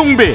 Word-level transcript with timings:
김종배 0.00 0.34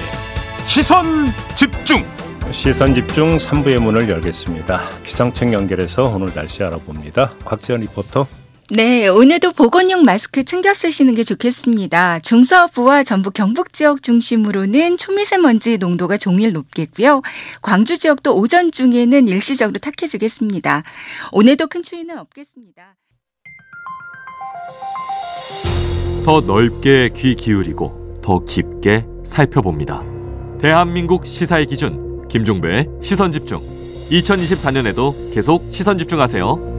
시선 0.68 1.26
집중 1.56 2.04
시선 2.52 2.94
집중 2.94 3.38
3부의 3.38 3.80
문을 3.80 4.08
열겠습니다. 4.08 4.80
기상청 5.04 5.54
연결해서 5.54 6.04
오늘 6.04 6.32
날씨 6.36 6.64
알아봅니다. 6.64 7.34
곽지연 7.44 7.80
리포터. 7.82 8.28
네, 8.70 9.08
오늘도 9.08 9.54
보건용 9.54 10.04
마스크 10.04 10.44
챙겨 10.44 10.72
쓰시는 10.72 11.16
게 11.16 11.24
좋겠습니다. 11.24 12.20
중서부와 12.20 13.04
전북 13.04 13.34
경북 13.34 13.74
지역 13.74 14.04
중심으로는 14.04 14.98
초미세먼지 14.98 15.80
농도가 15.80 16.18
종일 16.18 16.54
높겠고요. 16.54 17.24
광주 17.64 17.98
지역도 17.98 18.36
오전 18.36 18.72
중에는 18.72 19.28
일시적으로 19.28 19.80
탁해지겠습니다. 19.80 20.84
오늘도 21.32 21.66
큰 21.68 21.82
추위는 21.82 22.20
없겠습니다. 22.20 22.96
더 26.24 26.42
넓게 26.42 27.10
귀 27.16 27.36
기울이고 27.36 28.20
더 28.22 28.46
깊게 28.46 29.15
살펴봅니다. 29.26 30.04
대한민국 30.60 31.26
시사의 31.26 31.66
기준 31.66 32.26
김종배의 32.28 32.88
시선 33.02 33.32
집중. 33.32 33.62
2024년에도 34.10 35.34
계속 35.34 35.68
시선 35.72 35.98
집중하세요. 35.98 36.76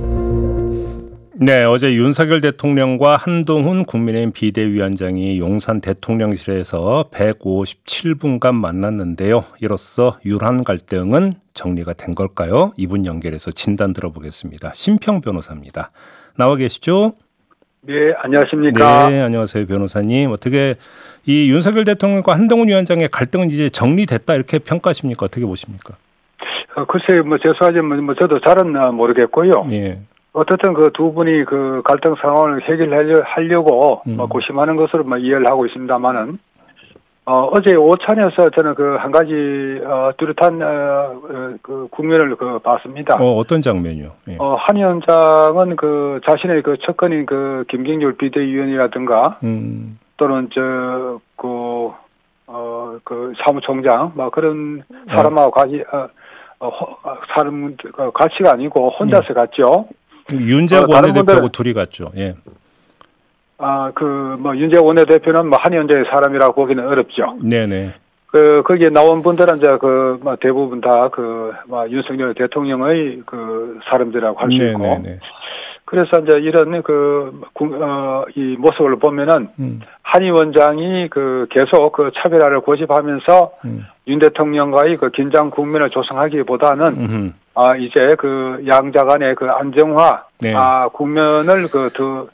네, 1.39 1.65
어제 1.65 1.93
윤석열 1.93 2.41
대통령과 2.41 3.17
한동훈 3.17 3.85
국민의힘 3.85 4.33
비대위원장이 4.33 5.39
용산 5.39 5.83
대통령실에서 5.83 7.11
157분간 7.13 8.55
만났는데요. 8.55 9.45
이로써 9.61 10.19
유한 10.25 10.65
갈등은 10.65 11.35
정리가 11.53 11.93
된 11.93 12.15
걸까요? 12.15 12.73
이분 12.79 13.05
연결해서 13.05 13.51
진단 13.51 13.93
들어보겠습니다. 13.93 14.73
심평 14.75 15.21
변호사입니다. 15.21 15.91
나와 16.39 16.57
계시죠? 16.57 17.13
네, 17.83 18.15
안녕하십니까? 18.19 19.11
네, 19.11 19.21
안녕하세요, 19.21 19.67
변호사님. 19.67 20.31
어떻게 20.33 20.77
이 21.27 21.51
윤석열 21.51 21.85
대통령과 21.85 22.35
한동훈 22.35 22.69
위원장의 22.69 23.09
갈등은 23.11 23.51
이제 23.51 23.69
정리됐다 23.69 24.35
이렇게 24.35 24.59
평가하십니까? 24.59 25.27
어떻게 25.27 25.45
보십니까? 25.45 25.95
어, 26.77 26.85
글쎄요, 26.85 27.25
뭐 27.25 27.39
죄송하지만 27.39 28.05
뭐 28.05 28.15
저도 28.15 28.41
잘은 28.41 28.95
모르겠고요. 28.95 29.67
예. 29.73 29.99
어떻든 30.33 30.75
그 30.75 30.91
두 30.93 31.13
분이 31.13 31.45
그 31.47 31.83
갈등 31.85 32.15
상황을 32.21 32.63
해결하려 32.63 33.63
고 33.63 34.03
음. 34.07 34.17
뭐 34.19 34.27
고심하는 34.27 34.77
것으로 34.77 35.03
뭐 35.05 35.17
이해를 35.17 35.47
하고 35.47 35.67
있습니다만은 35.67 36.39
어, 37.29 37.49
어제 37.53 37.75
오찬에서 37.75 38.51
저는 38.51 38.75
그 38.77 38.97
한 38.99 39.11
가지 39.11 39.81
어, 39.85 40.11
뚜렷한 40.17 40.63
어, 40.63 41.57
그 41.63 41.89
국면을 41.91 42.37
그 42.37 42.59
봤습니다. 42.61 43.17
어, 43.17 43.37
어떤 43.37 43.63
장면이요? 43.63 44.11
예. 44.29 44.37
어, 44.39 44.55
한 44.61 44.77
위원장은 44.77 45.75
그 45.77 46.21
자신의 46.25 46.63
그 46.63 46.77
첫건인 46.83 47.27
그 47.27 47.65
김경률 47.69 48.17
비대위원이라든가 48.19 49.39
음. 49.43 49.99
또는 50.17 50.49
저그 50.53 51.93
어, 52.47 52.97
그 53.05 53.33
사무총장 53.45 54.13
막 54.15 54.31
그런 54.33 54.83
사람하고 55.09 55.51
같이 55.51 55.83
어, 55.93 56.09
어, 56.69 57.19
사람 57.35 57.77
같이가 58.15 58.53
아니고 58.53 58.91
혼자서 58.91 59.27
예. 59.31 59.35
갔죠. 59.35 59.87
윤재욱 60.33 60.91
어, 60.91 60.95
원내대표하고 60.95 61.49
둘이 61.51 61.73
갔죠. 61.73 62.11
예. 62.17 62.35
아, 63.59 63.91
그, 63.95 64.05
뭐, 64.39 64.55
윤재 64.55 64.77
원내대표는 64.77 65.49
뭐, 65.49 65.59
한현재의 65.59 66.05
사람이라고 66.11 66.55
보기는 66.55 66.87
어렵죠. 66.87 67.37
네네. 67.41 67.95
그, 68.27 68.63
거기에 68.67 68.91
나온 68.91 69.23
분들은 69.23 69.57
이제 69.59 69.67
그, 69.81 70.19
뭐, 70.23 70.37
대부분 70.37 70.83
다 70.83 71.09
그, 71.09 71.53
뭐, 71.67 71.89
윤석열 71.89 72.35
대통령의 72.35 73.23
그 73.25 73.79
사람들이라고 73.89 74.39
할 74.39 74.51
수 74.51 74.63
있고. 74.63 75.03
그래서 75.87 76.19
이제 76.19 76.39
이런 76.41 76.83
그, 76.83 77.41
어, 77.81 78.25
이 78.35 78.57
모습을 78.59 78.97
보면은, 78.97 79.49
음. 79.59 79.81
한 80.03 80.23
위원장이 80.23 81.09
그 81.09 81.47
계속 81.51 81.93
그 81.93 82.11
차별화를 82.15 82.61
고집하면서 82.61 83.53
음. 83.65 83.87
윤 84.09 84.19
대통령과의 84.19 84.97
그 84.99 85.11
긴장 85.11 85.51
국면을 85.51 85.91
조성하기보다는 85.91 86.87
음흠. 86.87 87.33
아 87.55 87.77
이제 87.77 88.15
그 88.19 88.63
양자 88.67 89.05
간의 89.05 89.35
그 89.35 89.51
안정화 89.51 90.25
네. 90.41 90.55
아 90.55 90.89
국면을 90.93 91.69
그 91.69 91.91
더 91.93 92.29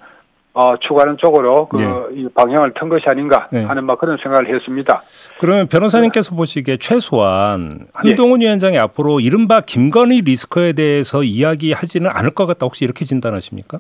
어, 0.55 0.77
추구하는 0.79 1.17
쪽으로 1.17 1.67
그 1.69 1.79
네. 1.79 2.29
방향을 2.35 2.75
튼 2.75 2.91
것이 2.91 3.05
아닌가 3.07 3.49
네. 3.51 3.65
하는 3.65 3.85
막 3.85 3.99
그런 3.99 4.19
생각을 4.19 4.55
했습니다. 4.55 5.03
그러면 5.41 5.67
변호사님께서 5.67 6.35
보시기에 6.35 6.77
최소한 6.77 7.87
한동훈 7.95 8.41
네. 8.41 8.47
위원장이 8.47 8.79
앞으로 8.79 9.21
이른바 9.21 9.63
김건희 9.63 10.21
리스크에 10.23 10.75
대해서 10.75 11.23
이야기하지는 11.23 12.11
않을 12.13 12.33
것 12.33 12.47
같다 12.47 12.67
혹시 12.67 12.85
이렇게 12.85 13.07
진단하십니까? 13.07 13.79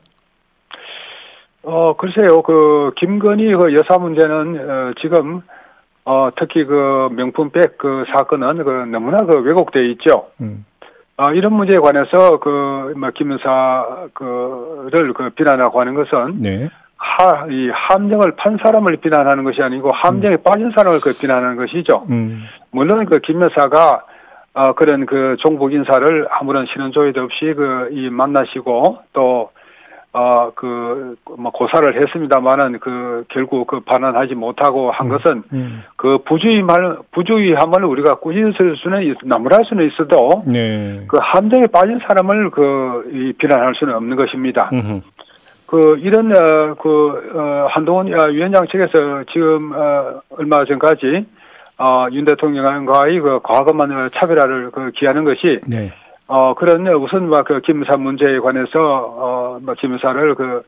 어 1.64 1.94
글쎄요 1.96 2.42
그 2.42 2.92
김건희 2.96 3.54
그 3.54 3.74
여사 3.74 3.98
문제는 3.98 4.70
어, 4.70 4.92
지금 5.00 5.42
어 6.04 6.30
특히 6.36 6.64
그 6.64 7.08
명품백 7.12 7.78
그 7.78 8.04
사건은 8.08 8.64
그 8.64 8.70
너무나 8.90 9.18
그 9.24 9.36
왜곡돼 9.40 9.90
있죠. 9.90 10.28
음. 10.40 10.64
아, 11.16 11.32
이런 11.32 11.52
문제에 11.52 11.78
관해서 11.78 12.38
그, 12.38 12.94
뭐, 12.96 13.10
김여사, 13.10 14.08
그를 14.14 15.12
그 15.12 15.30
비난하고 15.30 15.80
하는 15.80 15.94
것은. 15.94 16.38
네. 16.38 16.68
하, 17.02 17.46
이 17.50 17.68
함정을 17.68 18.36
판 18.36 18.58
사람을 18.62 18.98
비난하는 18.98 19.42
것이 19.42 19.60
아니고 19.60 19.90
함정에 19.92 20.36
음. 20.36 20.42
빠진 20.44 20.70
사람을 20.70 21.00
그 21.00 21.12
비난하는 21.18 21.56
것이죠. 21.56 22.06
음. 22.10 22.44
물론 22.70 23.06
그 23.06 23.18
김여사가 23.18 24.04
어, 24.54 24.74
그런 24.74 25.06
그 25.06 25.36
종북 25.40 25.72
인사를 25.72 26.28
아무런 26.30 26.66
신원 26.66 26.92
조회도 26.92 27.22
없이 27.22 27.54
그, 27.56 27.88
이 27.90 28.08
만나시고 28.08 28.98
또 29.12 29.50
어, 30.14 30.52
그, 30.54 31.16
뭐, 31.38 31.50
고사를 31.52 32.02
했습니다만은, 32.02 32.80
그, 32.80 33.24
결국 33.28 33.66
그 33.66 33.80
반환하지 33.80 34.34
못하고 34.34 34.90
한 34.90 35.06
음, 35.06 35.12
것은, 35.12 35.42
음. 35.54 35.82
그 35.96 36.18
부주의만, 36.26 36.98
부주의함을 37.12 37.84
우리가 37.84 38.16
꾸짖을 38.16 38.76
수는, 38.76 39.14
나무랄 39.24 39.64
수는 39.64 39.86
있어도, 39.88 40.42
네. 40.52 41.04
그 41.08 41.16
함정에 41.18 41.66
빠진 41.66 41.98
사람을 41.98 42.50
그, 42.50 43.10
이, 43.10 43.32
비난할 43.38 43.74
수는 43.74 43.94
없는 43.94 44.16
것입니다. 44.18 44.68
음흠. 44.70 45.00
그, 45.64 45.96
이런, 46.02 46.30
어, 46.30 46.74
그, 46.74 47.30
어, 47.34 47.68
한동훈 47.70 48.12
어, 48.12 48.26
위원장 48.26 48.66
측에서 48.66 49.24
지금, 49.32 49.72
어, 49.72 50.20
얼마 50.36 50.66
전까지, 50.66 51.24
어, 51.78 52.06
윤 52.12 52.26
대통령과의 52.26 53.18
그 53.20 53.40
과거만 53.42 54.10
차별화를 54.12 54.72
그 54.72 54.90
기하는 54.90 55.24
것이, 55.24 55.62
네. 55.66 55.90
어, 56.32 56.54
그런 56.54 56.86
우선 56.94 57.28
막그 57.28 57.60
김사 57.60 57.98
문제에 57.98 58.38
관해서 58.38 58.78
어, 58.80 59.58
뭐 59.60 59.74
김사를 59.74 60.34
그 60.34 60.62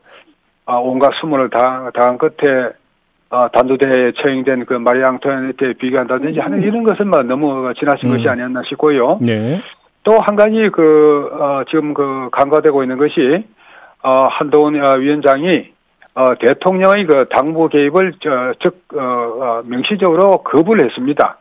어, 0.67 0.77
온갖 0.79 1.11
수모를 1.19 1.49
당, 1.49 1.89
당한 1.91 2.19
끝에 2.19 2.69
어, 3.31 3.47
단두대에 3.51 4.11
처형된 4.11 4.65
그 4.65 4.75
마리아 4.75 5.07
앙토네트에 5.07 5.73
비교한다든지 5.73 6.39
하는 6.39 6.61
이런 6.61 6.83
것은 6.83 7.09
뭐 7.09 7.23
너무 7.23 7.73
지나친 7.73 8.09
음. 8.09 8.15
것이 8.15 8.29
아니었나 8.29 8.61
싶고요. 8.69 9.17
네. 9.21 9.59
또 10.03 10.19
한 10.19 10.35
가지 10.35 10.69
그 10.71 11.31
어, 11.33 11.63
지금 11.67 11.95
그 11.95 12.29
간과되고 12.31 12.83
있는 12.83 12.99
것이 12.99 13.43
어, 14.03 14.27
한동훈 14.29 14.79
어, 14.79 14.93
위원장이 14.97 15.71
어, 16.13 16.35
대통령의 16.39 17.07
그 17.07 17.27
당부 17.29 17.69
개입을 17.69 18.13
저, 18.19 18.53
즉 18.61 18.83
어, 18.93 18.99
어, 18.99 19.63
명시적으로 19.65 20.43
거부를 20.43 20.85
했습니다. 20.85 21.39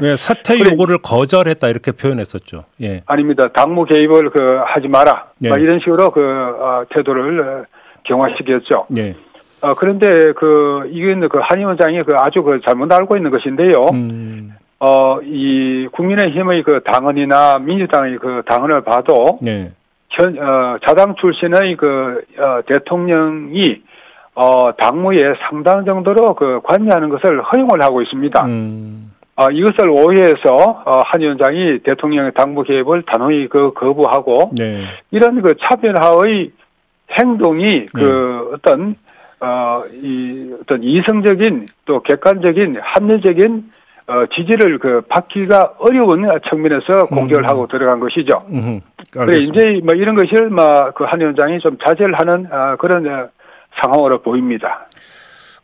네, 0.00 0.16
사퇴 0.16 0.58
요구를 0.70 0.98
거절했다 0.98 1.68
이렇게 1.68 1.92
표현했었죠. 1.92 2.64
예. 2.82 3.02
아닙니다. 3.06 3.48
당무 3.48 3.84
개입을 3.84 4.30
그 4.30 4.60
하지 4.64 4.88
마라. 4.88 5.26
예. 5.44 5.48
이런 5.48 5.80
식으로 5.80 6.10
그 6.10 6.20
어, 6.20 6.84
태도를 6.90 7.40
어, 7.40 7.64
경화시켰죠. 8.04 8.86
예. 8.98 9.14
어, 9.60 9.74
그런데 9.74 10.32
그 10.32 10.88
이건 10.92 11.28
그한 11.28 11.58
위원장이 11.58 12.02
그 12.04 12.14
아주 12.16 12.42
그 12.42 12.60
잘못 12.64 12.92
알고 12.92 13.16
있는 13.16 13.30
것인데요. 13.30 13.72
음. 13.92 14.54
어, 14.80 15.18
이 15.22 15.88
국민의힘의 15.92 16.62
그 16.62 16.82
당원이나 16.84 17.58
민주당의 17.58 18.18
그 18.18 18.42
당원을 18.46 18.82
봐도 18.82 19.38
네. 19.42 19.72
현, 20.10 20.38
어, 20.38 20.78
자당 20.86 21.16
출신의 21.16 21.76
그 21.76 22.22
어, 22.38 22.60
대통령이 22.66 23.82
어, 24.34 24.76
당무에 24.76 25.34
상당 25.48 25.84
정도로 25.84 26.34
그 26.34 26.60
관여하는 26.62 27.08
것을 27.08 27.42
허용을 27.42 27.82
하고 27.82 28.02
있습니다. 28.02 28.46
음. 28.46 29.07
어, 29.38 29.50
이것을 29.50 29.88
오해해서 29.88 30.82
어, 30.84 31.02
한 31.04 31.20
위원장이 31.20 31.78
대통령의 31.84 32.32
당부 32.34 32.64
개입을 32.64 33.02
단호히 33.02 33.48
그 33.48 33.72
거부하고 33.72 34.50
네. 34.56 34.84
이런 35.12 35.40
그 35.42 35.54
차별화의 35.60 36.50
행동이 37.12 37.86
그 37.86 38.00
네. 38.00 38.54
어떤 38.54 38.96
어 39.40 39.68
이 40.02 40.52
어떤 40.60 40.82
이성적인 40.82 41.66
또 41.84 42.00
객관적인 42.02 42.78
합리적인 42.80 43.70
어, 44.08 44.24
지지를 44.34 44.78
그 44.78 45.02
받기가 45.02 45.74
어려운 45.78 46.26
측면에서 46.48 47.06
공격을 47.06 47.44
음. 47.44 47.48
하고 47.48 47.66
들어간 47.66 48.00
것이죠. 48.00 48.44
음. 48.48 48.80
그래 49.12 49.38
이제 49.38 49.80
뭐 49.84 49.94
이런 49.94 50.14
것을 50.14 50.48
뭐그한 50.48 51.20
위원장이 51.20 51.58
좀 51.60 51.76
자제를 51.78 52.18
하는 52.18 52.48
어, 52.50 52.76
그런 52.76 53.06
어, 53.06 53.28
상황으로 53.82 54.22
보입니다. 54.22 54.88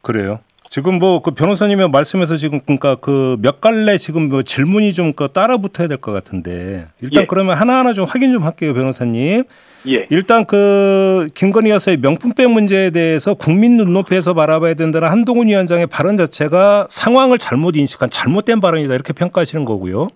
그래요. 0.02 0.40
지금 0.70 0.98
뭐 0.98 1.20
그 1.20 1.30
변호사님의 1.32 1.88
말씀에서 1.90 2.36
지금 2.36 2.60
그러니까 2.60 2.96
그 2.96 3.36
몇 3.40 3.60
갈래 3.60 3.96
지금 3.98 4.28
뭐 4.28 4.42
질문이 4.42 4.92
좀그 4.92 5.28
따라 5.32 5.56
붙어야 5.58 5.88
될 5.88 5.98
것 5.98 6.12
같은데 6.12 6.86
일단 7.00 7.22
예. 7.22 7.26
그러면 7.26 7.56
하나하나 7.56 7.92
좀 7.92 8.06
확인 8.08 8.32
좀 8.32 8.42
할게요 8.44 8.74
변호사님. 8.74 9.44
예. 9.86 10.06
일단 10.08 10.46
그 10.46 11.28
김건희 11.34 11.70
여사의 11.70 11.98
명품백 11.98 12.50
문제에 12.50 12.90
대해서 12.90 13.34
국민 13.34 13.76
눈높이에서 13.76 14.32
바라봐야 14.34 14.74
된다는 14.74 15.08
한동훈 15.10 15.48
위원장의 15.48 15.86
발언 15.88 16.16
자체가 16.16 16.86
상황을 16.88 17.38
잘못 17.38 17.76
인식한 17.76 18.08
잘못된 18.10 18.60
발언이다 18.60 18.94
이렇게 18.94 19.12
평가하시는 19.12 19.64
거고요. 19.66 20.08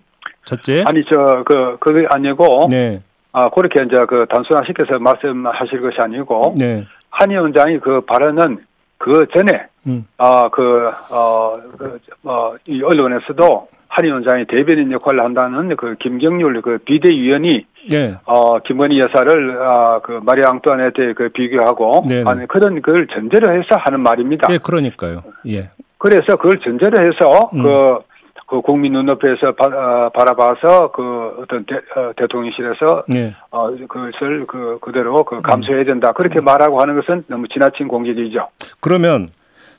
첫째. 0.45 0.83
아니 0.87 1.03
저그 1.05 1.77
그게 1.79 2.07
아니고 2.09 2.67
네. 2.71 3.01
아 3.31 3.49
그렇게 3.51 3.83
이제 3.83 3.95
그 4.09 4.25
단순화시켜서 4.33 4.97
말씀하실 4.99 5.81
것이 5.81 6.01
아니고 6.01 6.55
네. 6.57 6.85
한 7.11 7.29
위원장이 7.29 7.79
그 7.79 8.01
발언은 8.01 8.57
그 8.97 9.27
전에 9.33 9.67
음. 9.89 10.05
아 10.17 10.49
그 10.49 10.89
어그뭐이 11.09 12.83
언론에서도 12.83 13.67
한 13.87 14.05
위원장이 14.05 14.45
대변인 14.45 14.91
역할을 14.91 15.23
한다는 15.23 15.75
그 15.75 15.95
김경률 15.99 16.61
그 16.61 16.77
비대위원이 16.85 17.65
네. 17.89 18.15
어 18.25 18.59
김건희 18.59 18.99
여사를 18.99 19.61
아그 19.61 20.19
마리 20.23 20.43
앙뚜아네트에 20.45 21.13
그 21.13 21.29
비교하고. 21.29 22.05
하는 22.25 22.47
그런 22.47 22.81
걸 22.81 23.07
전제로 23.07 23.51
해서 23.51 23.75
하는 23.77 24.01
말입니다. 24.01 24.47
예, 24.51 24.59
그러니까요. 24.59 25.23
예. 25.47 25.69
그래서 25.97 26.35
그걸 26.35 26.59
전제로 26.59 27.01
해서 27.05 27.49
음. 27.53 27.63
그, 27.63 27.99
그 28.47 28.61
국민 28.61 28.93
눈높이에서 28.93 29.53
바, 29.53 29.65
어, 29.65 30.09
바라봐서 30.09 30.91
그 30.91 31.41
어떤 31.41 31.65
대, 31.65 31.75
어, 31.75 32.11
대통령실에서 32.15 33.03
네. 33.07 33.35
어 33.51 33.69
그것을 33.71 34.45
그 34.47 34.77
그대로 34.81 35.23
그 35.23 35.41
감수해야 35.41 35.83
된다 35.83 36.11
그렇게 36.13 36.39
말하고 36.41 36.79
하는 36.81 36.95
것은 36.95 37.25
너무 37.27 37.47
지나친 37.47 37.87
공격이죠. 37.87 38.47
그러면 38.81 39.29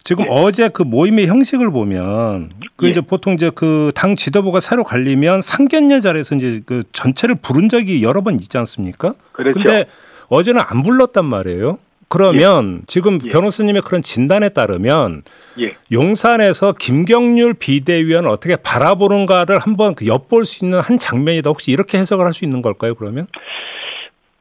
지금 0.03 0.25
예. 0.25 0.29
어제 0.31 0.69
그 0.69 0.83
모임의 0.83 1.27
형식을 1.27 1.71
보면 1.71 2.51
그 2.77 2.87
예. 2.87 2.91
이제 2.91 3.01
보통 3.01 3.35
이제 3.35 3.51
그 3.51 3.93
당 3.95 4.17
지도부가 4.17 4.61
새로 4.61 4.83
갈리면 4.85 5.43
상견례 5.43 6.01
자리에서 6.01 6.35
이제 6.37 6.63
그 6.65 6.83
전체를 6.93 7.35
부른 7.37 7.69
적이 7.69 8.03
여러 8.03 8.23
번 8.23 8.35
있지 8.41 8.57
않습니까? 8.59 9.15
그렇죠. 9.33 9.55
근데 9.61 9.87
어제는 10.29 10.63
안 10.65 10.83
불렀단 10.83 11.25
말이에요. 11.27 11.79
그러면 12.09 12.83
지금 12.89 13.19
예. 13.25 13.29
변호사님의 13.29 13.83
그런 13.83 14.03
진단에 14.03 14.49
따르면 14.49 15.23
예. 15.61 15.77
용산에서 15.93 16.73
김경률 16.73 17.55
비대위원을 17.55 18.29
어떻게 18.29 18.57
바라보는가를 18.57 19.59
한번 19.61 19.95
그 19.95 20.07
엿볼 20.07 20.45
수 20.45 20.65
있는 20.65 20.81
한 20.81 20.99
장면이다. 20.99 21.51
혹시 21.51 21.71
이렇게 21.71 21.99
해석을 21.99 22.25
할 22.25 22.33
수 22.33 22.45
있는 22.45 22.63
걸까요? 22.63 22.95
그러면? 22.97 23.27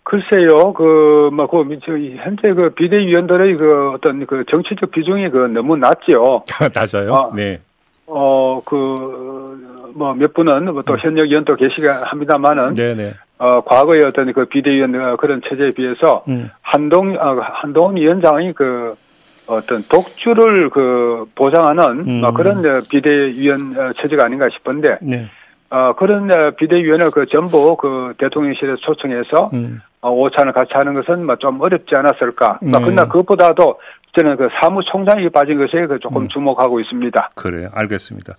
글쎄요, 0.09 0.73
그, 0.73 1.29
뭐, 1.31 1.45
그, 1.45 1.59
저, 1.85 1.91
현재 1.93 2.51
그 2.53 2.71
비대위원들의 2.71 3.57
그 3.57 3.91
어떤 3.91 4.25
그 4.25 4.43
정치적 4.49 4.89
비중이 4.89 5.29
그 5.29 5.37
너무 5.53 5.77
낮지요. 5.77 6.45
낮아요. 6.73 7.13
아. 7.13 7.31
네. 7.35 7.59
어, 8.07 8.59
그, 8.65 9.91
뭐, 9.93 10.15
몇 10.15 10.33
분은 10.33 10.73
뭐또 10.73 10.97
현역 10.97 11.25
의원도 11.25 11.55
계시가 11.57 12.05
합니다만은, 12.05 12.73
네네. 12.73 13.13
어, 13.37 13.61
과거의 13.61 14.03
어떤 14.03 14.33
그 14.33 14.45
비대위원 14.45 14.95
어, 14.95 15.15
그런 15.15 15.43
체제에 15.47 15.69
비해서 15.75 16.23
음. 16.27 16.49
한동, 16.63 17.15
아, 17.19 17.37
한동훈 17.39 17.95
위원장이 17.97 18.53
그 18.53 18.95
어떤 19.45 19.83
독주를 19.83 20.71
그 20.71 21.25
보장하는 21.35 21.99
음. 22.07 22.21
뭐 22.21 22.31
그런 22.31 22.65
어, 22.65 22.81
비대위원 22.89 23.77
어, 23.77 23.93
체제가 23.93 24.25
아닌가 24.25 24.49
싶은데, 24.49 24.97
네. 25.03 25.29
어, 25.71 25.93
그런 25.97 26.31
어, 26.31 26.51
비대위원을 26.51 27.11
그 27.11 27.25
전부 27.27 27.75
그 27.77 28.13
대통령실에 28.17 28.75
초청해서 28.75 29.51
음. 29.53 29.81
어, 30.01 30.11
오찬을 30.11 30.53
같이 30.53 30.71
하는 30.73 30.93
것은 30.93 31.25
뭐 31.25 31.35
좀 31.35 31.61
어렵지 31.61 31.95
않았을까. 31.95 32.59
뭐 32.61 32.79
네. 32.79 32.85
그러나 32.85 33.05
그것보다도 33.05 33.79
저는 34.15 34.37
그 34.37 34.47
사무총장이 34.59 35.29
빠진 35.29 35.59
것에 35.59 35.85
그 35.85 35.99
조금 35.99 36.23
음. 36.23 36.27
주목하고 36.29 36.79
있습니다. 36.79 37.31
그래요. 37.35 37.69
알겠습니다. 37.73 38.33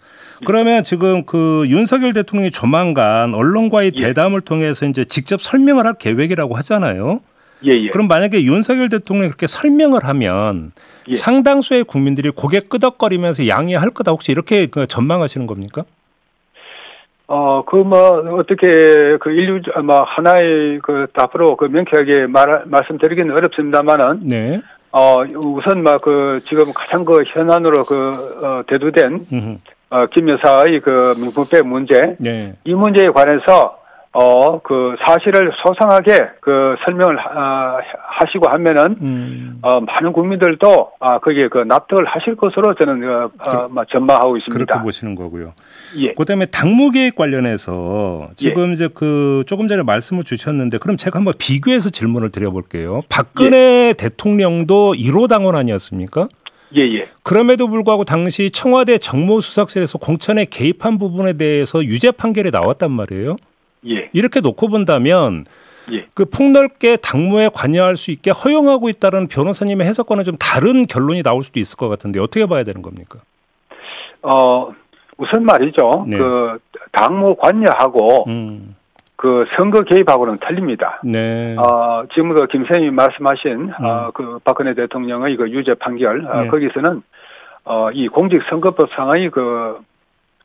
그러면 0.45 0.83
지금 0.83 1.25
그 1.25 1.65
윤석열 1.69 2.13
대통령이 2.13 2.51
조만간 2.51 3.35
언론과의 3.35 3.93
예. 3.95 4.03
대담을 4.07 4.41
통해서 4.41 4.87
이제 4.87 5.05
직접 5.05 5.41
설명을 5.41 5.87
할 5.87 5.95
계획이라고 5.95 6.57
하잖아요. 6.57 7.21
예, 7.67 7.73
예. 7.73 7.91
그럼 7.91 8.09
만약에 8.09 8.43
윤석열 8.43 8.89
대통령이 8.89 9.29
그렇게 9.29 9.47
설명을 9.47 10.03
하면 10.05 10.73
예. 11.09 11.15
상당수의 11.15 11.85
국민들이 11.85 12.31
고개 12.31 12.61
끄덕거리면서 12.61 13.47
양해할 13.47 13.91
거다. 13.91 14.11
혹시 14.11 14.33
이렇게 14.33 14.67
그 14.67 14.87
전망하시는 14.89 15.47
겁니까? 15.47 15.85
어, 17.33 17.63
그, 17.65 17.77
뭐, 17.77 18.39
어떻게, 18.41 19.17
그 19.21 19.31
인류, 19.31 19.61
뭐, 19.85 20.03
하나의 20.03 20.81
그 20.83 21.07
답으로 21.13 21.55
그 21.55 21.67
명쾌하게 21.67 22.27
말, 22.27 22.65
말씀드리기는 22.67 23.33
어렵습니다만은, 23.37 24.23
네. 24.25 24.61
어, 24.91 25.23
우선 25.37 25.85
막 25.85 26.03
그, 26.03 26.41
지금 26.49 26.73
가장 26.75 27.05
그 27.05 27.23
현안으로 27.25 27.85
그, 27.85 28.41
어, 28.43 28.63
대두된, 28.67 29.27
음흠. 29.33 29.57
어, 29.91 30.07
김 30.07 30.29
여사의 30.29 30.81
그 30.81 31.15
명품백 31.21 31.69
문제, 31.69 32.17
네. 32.19 32.55
이 32.65 32.75
문제에 32.75 33.07
관해서, 33.11 33.80
어, 34.13 34.61
그 34.61 34.97
사실을 35.07 35.53
소상하게 35.63 36.31
그 36.41 36.75
설명을 36.85 37.17
하, 37.17 37.79
하시고 38.09 38.49
하면은, 38.49 38.97
음. 39.01 39.59
어, 39.63 39.81
많은 39.81 40.13
국민들도, 40.13 40.91
아, 40.99 41.19
거기에 41.21 41.47
그 41.47 41.59
납득을 41.59 42.07
하실 42.07 42.35
것으로 42.35 42.75
저는, 42.75 43.09
어, 43.09 43.31
어, 43.47 43.69
막 43.71 43.89
전망하고 43.89 44.37
있습니다. 44.37 44.65
그렇게 44.65 44.83
보시는 44.83 45.15
거고요. 45.15 45.53
예. 45.99 46.13
그 46.13 46.25
다음에 46.25 46.47
당무 46.47 46.91
계획 46.91 47.15
관련해서 47.15 48.31
지금 48.35 48.73
이제 48.73 48.89
그 48.93 49.45
조금 49.47 49.69
전에 49.69 49.83
말씀을 49.85 50.25
주셨는데 50.25 50.79
그럼 50.79 50.97
제가 50.97 51.19
한번 51.19 51.35
비교해서 51.39 51.91
질문을 51.91 52.31
드려볼게요. 52.31 53.03
박근혜 53.09 53.93
대통령도 53.97 54.95
1호 54.95 55.29
당원 55.29 55.55
아니었습니까? 55.55 56.29
예, 56.79 56.83
예. 56.83 57.09
그럼에도 57.23 57.69
불구하고 57.69 58.05
당시 58.05 58.51
청와대 58.51 58.99
정무수석실에서 58.99 59.99
공천에 59.99 60.45
개입한 60.45 60.99
부분에 60.99 61.35
대해서 61.35 61.85
유죄 61.85 62.11
판결이 62.11 62.51
나왔단 62.51 62.91
말이에요. 62.91 63.37
예. 63.89 64.11
이렇게 64.13 64.41
놓고 64.41 64.69
본다면 64.69 65.45
예. 65.93 66.07
그 66.15 66.25
폭넓게 66.25 66.97
당무에 66.97 67.51
관여할 67.53 67.97
수 67.97 68.11
있게 68.11 68.31
허용하고 68.31 68.89
있다는 68.89 69.29
변호사님의 69.29 69.87
해석과는 69.87 70.25
좀 70.25 70.35
다른 70.37 70.87
결론이 70.87 71.23
나올 71.23 71.43
수도 71.43 71.59
있을 71.61 71.77
것 71.77 71.89
같은데 71.89 72.21
어떻게 72.21 72.47
봐야 72.47 72.63
되는 72.63 72.83
겁니까? 72.83 73.19
어, 74.23 74.73
우선 75.17 75.45
말이죠. 75.45 76.05
네. 76.07 76.19
그, 76.19 76.59
당무 76.93 77.37
관여하고, 77.37 78.25
음, 78.29 78.75
그, 79.17 79.47
선거 79.57 79.83
개입하고는 79.83 80.39
틀립니다. 80.47 81.01
네. 81.05 81.57
어, 81.59 82.05
지금 82.13 82.35
그 82.35 82.47
김선생님이 82.47 82.91
말씀하신, 82.95 83.73
어, 83.81 84.11
그, 84.13 84.39
박근혜 84.45 84.75
대통령의 84.75 85.37
그 85.37 85.51
유죄 85.51 85.75
판결, 85.75 86.27
어, 86.27 86.43
네. 86.43 86.49
거기서는, 86.49 87.03
어, 87.65 87.91
이 87.93 88.09
공직선거법상의 88.09 89.31
그, 89.31 89.79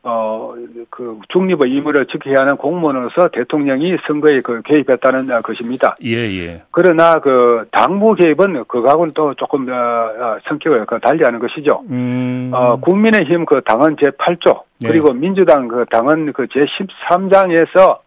어, 0.07 0.53
그, 0.91 1.19
중립의 1.29 1.71
의무를 1.71 2.05
지켜야 2.05 2.41
하는 2.41 2.57
공무원으로서 2.57 3.29
대통령이 3.29 3.97
선거에 4.05 4.41
그 4.41 4.61
개입했다는 4.61 5.31
어, 5.31 5.41
것입니다. 5.41 5.97
예, 6.03 6.11
예. 6.11 6.61
그러나 6.69 7.19
그, 7.19 7.65
당무 7.71 8.13
개입은 8.13 8.65
그거하고는 8.67 9.13
또 9.15 9.33
조금, 9.33 9.67
어, 9.67 9.73
어, 9.73 10.37
성격을 10.47 10.85
그 10.85 10.99
달리하는 10.99 11.39
것이죠. 11.39 11.81
음. 11.89 12.51
어, 12.53 12.79
국민의힘 12.79 13.45
그 13.45 13.61
당헌 13.65 13.95
제8조 13.95 14.61
네. 14.81 14.89
그리고 14.89 15.11
민주당 15.11 15.67
그 15.67 15.85
당헌 15.89 16.33
그 16.33 16.45
제13장에서 16.45 17.97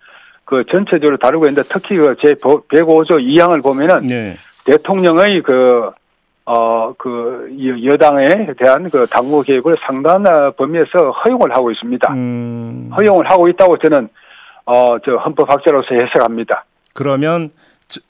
그 0.45 0.65
전체적으로 0.71 1.17
다루고 1.17 1.47
있는데 1.47 1.69
특히 1.69 1.97
그 1.97 2.15
제105조 2.15 3.21
2항을 3.21 3.61
보면은 3.61 4.07
네. 4.07 4.37
대통령의 4.67 5.43
그, 5.43 5.91
어, 6.51 6.95
그, 6.97 7.55
여- 7.63 7.93
여당에 7.93 8.27
대한 8.59 8.89
그 8.89 9.07
당무 9.07 9.43
개입을 9.43 9.77
상당한 9.87 10.51
범위에서 10.57 11.11
허용을 11.11 11.55
하고 11.55 11.71
있습니다. 11.71 12.11
음. 12.15 12.91
허용을 12.97 13.31
하고 13.31 13.49
있다고 13.49 13.77
저는, 13.77 14.09
어, 14.65 14.97
저 15.05 15.17
헌법학자로서 15.17 15.95
해석합니다. 15.95 16.65
그러면 16.95 17.51
저- 17.89 18.01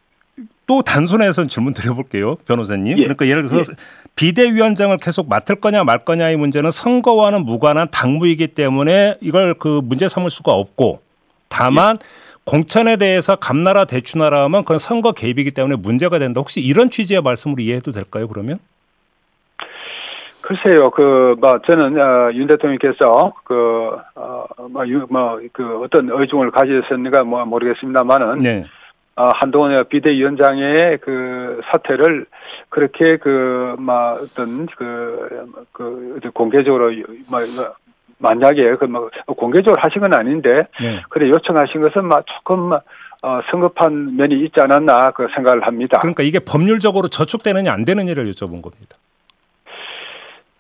또 0.68 0.82
단순해서 0.82 1.48
질문 1.48 1.74
드려볼게요, 1.74 2.36
변호사님. 2.46 2.96
예. 2.98 3.02
그러니까 3.02 3.26
예를 3.26 3.48
들어서 3.48 3.72
비대위원장을 4.14 4.96
계속 4.98 5.28
맡을 5.28 5.56
거냐 5.56 5.82
말 5.82 5.98
거냐의 5.98 6.36
문제는 6.36 6.70
선거와는 6.70 7.44
무관한 7.44 7.88
당무이기 7.90 8.48
때문에 8.48 9.16
이걸 9.20 9.54
그 9.54 9.80
문제 9.82 10.08
삼을 10.08 10.30
수가 10.30 10.52
없고 10.52 11.00
다만 11.48 11.98
공천에 12.48 12.96
대해서 12.96 13.36
감나라 13.36 13.84
대추나라 13.84 14.44
하면 14.44 14.62
그건 14.62 14.78
선거 14.78 15.12
개입이기 15.12 15.50
때문에 15.50 15.76
문제가 15.76 16.18
된다. 16.18 16.40
혹시 16.40 16.62
이런 16.62 16.88
취지의 16.88 17.20
말씀으로 17.20 17.60
이해해도 17.60 17.92
될까요, 17.92 18.26
그러면? 18.26 18.56
글쎄요, 20.40 20.88
그, 20.88 21.36
뭐, 21.38 21.60
저는, 21.66 22.00
어, 22.00 22.32
윤 22.32 22.46
대통령께서, 22.46 23.34
그, 23.44 23.90
어, 24.14 24.46
뭐, 24.70 24.88
유, 24.88 25.06
뭐, 25.10 25.38
그, 25.52 25.82
어떤 25.84 26.08
의중을 26.08 26.50
가지셨는가, 26.50 27.24
뭐, 27.24 27.44
모르겠습니다만은, 27.44 28.38
네. 28.38 28.64
어, 29.16 29.28
한동훈 29.34 29.84
비대위원장의 29.86 30.98
그 31.02 31.60
사태를 31.70 32.24
그렇게 32.70 33.18
그, 33.18 33.76
막, 33.78 34.22
어떤 34.22 34.64
그, 34.74 35.52
그, 35.72 36.18
공개적으로, 36.32 36.92
뭐, 37.26 37.40
뭐, 37.40 37.74
만약에 38.18 38.76
그, 38.76 38.84
뭐, 38.84 39.10
공개적으로 39.26 39.80
하신 39.80 40.00
건 40.02 40.14
아닌데, 40.14 40.66
네. 40.80 41.02
그래, 41.08 41.28
요청하신 41.30 41.80
것은 41.80 42.04
막 42.04 42.24
조금, 42.26 42.72
어, 42.72 43.40
성급한 43.50 44.16
면이 44.16 44.34
있지 44.44 44.60
않았나, 44.60 45.12
그 45.12 45.28
생각을 45.34 45.66
합니다. 45.66 45.98
그러니까 46.00 46.22
이게 46.22 46.38
법률적으로 46.38 47.08
저촉되느냐 47.08 47.72
안 47.72 47.84
되느냐를 47.84 48.30
여쭤본 48.30 48.62
겁니다. 48.62 48.96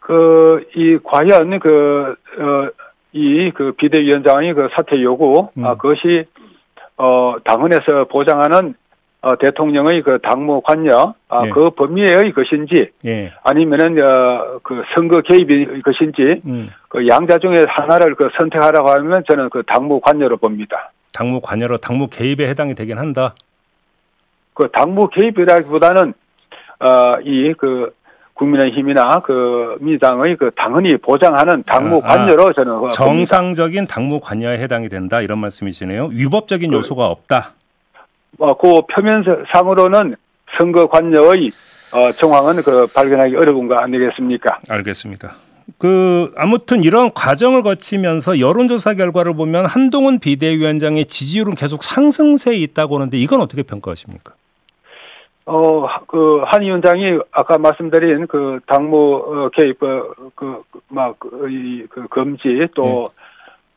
그, 0.00 0.66
이, 0.74 0.98
과연 1.02 1.58
그, 1.58 2.16
어, 2.38 2.70
이, 3.12 3.50
그 3.54 3.72
비대위원장의 3.72 4.54
그 4.54 4.68
사퇴 4.72 5.02
요구, 5.02 5.48
음. 5.58 5.64
아, 5.64 5.76
그것이, 5.76 6.26
어, 6.96 7.36
당헌에서 7.44 8.06
보장하는 8.10 8.74
어, 9.20 9.36
대통령의 9.36 10.02
그 10.02 10.18
당무 10.22 10.60
관여, 10.60 11.14
아, 11.28 11.38
예. 11.44 11.50
그 11.50 11.70
범위의 11.70 12.32
것인지, 12.32 12.90
예. 13.04 13.32
아니면은, 13.42 14.00
어, 14.00 14.60
그 14.62 14.84
선거 14.94 15.20
개입의 15.22 15.82
것인지, 15.82 16.40
음. 16.46 16.70
그 16.88 17.06
양자 17.08 17.38
중에 17.38 17.66
하나를 17.68 18.14
그 18.14 18.28
선택하라고 18.36 18.90
하면 18.90 19.24
저는 19.28 19.50
그 19.50 19.64
당무 19.66 20.00
관여로 20.00 20.36
봅니다. 20.36 20.92
당무 21.12 21.40
관여로 21.40 21.78
당무 21.78 22.06
개입에 22.08 22.46
해당이 22.48 22.76
되긴 22.76 22.98
한다. 22.98 23.34
그 24.54 24.68
당무 24.72 25.08
개입이라기보다는 25.10 26.14
어 26.80 27.12
이그 27.24 27.92
국민의힘이나 28.34 29.20
그 29.24 29.76
민주당의 29.80 30.36
그 30.36 30.50
당헌이 30.56 30.98
보장하는 30.98 31.64
당무 31.64 32.00
아, 32.04 32.12
아. 32.12 32.16
관여로 32.16 32.52
저는. 32.52 32.90
정상적인 32.90 33.86
당무 33.88 34.20
관여에 34.20 34.58
해당이 34.58 34.88
된다 34.88 35.20
이런 35.20 35.38
말씀이시네요. 35.38 36.10
위법적인 36.12 36.70
그- 36.70 36.76
요소가 36.76 37.06
없다. 37.06 37.54
어, 38.38 38.56
그 38.56 38.82
표면상으로는 38.92 40.16
선거 40.56 40.86
관여의 40.88 41.52
어 41.92 42.12
정황은 42.12 42.62
그 42.62 42.86
발견하기 42.86 43.36
어려운 43.36 43.68
거 43.68 43.76
아니겠습니까? 43.76 44.60
알겠습니다. 44.68 45.36
그 45.76 46.32
아무튼 46.36 46.82
이런 46.82 47.12
과정을 47.12 47.62
거치면서 47.62 48.40
여론조사 48.40 48.94
결과를 48.94 49.34
보면 49.34 49.66
한동훈 49.66 50.18
비대위원장의 50.18 51.06
지지율은 51.06 51.54
계속 51.54 51.82
상승세에 51.82 52.56
있다고 52.56 52.96
하는데 52.96 53.16
이건 53.16 53.40
어떻게 53.40 53.62
평가하십니까? 53.62 54.34
어, 55.50 55.88
그, 56.06 56.42
한 56.44 56.60
위원장이 56.60 57.20
아까 57.30 57.56
말씀드린 57.56 58.26
그 58.26 58.60
당무 58.66 59.14
어, 59.16 59.48
개입, 59.54 59.82
어, 59.82 60.14
그, 60.34 60.62
막, 60.88 61.18
그, 61.18 61.48
이, 61.50 61.86
그 61.88 62.06
금지 62.08 62.68
또, 62.74 63.10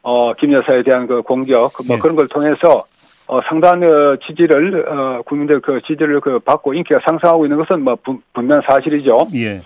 어, 0.02 0.34
김 0.34 0.52
여사에 0.52 0.84
대한 0.84 1.08
그 1.08 1.22
공격, 1.22 1.72
뭐 1.88 1.96
네. 1.96 2.00
그런 2.00 2.18
걸 2.18 2.28
통해서 2.28 2.84
어, 3.32 3.40
상당한 3.48 3.82
어, 3.84 4.18
지지를, 4.28 4.86
어, 4.90 5.22
국민들 5.26 5.62
그 5.62 5.80
지지를 5.84 6.20
그 6.20 6.40
받고 6.40 6.74
인기가 6.74 7.00
상승하고 7.06 7.46
있는 7.46 7.58
것은 7.60 7.82
뭐 7.82 7.96
분- 8.04 8.22
분명 8.34 8.62
사실이죠. 8.62 9.28
예. 9.36 9.62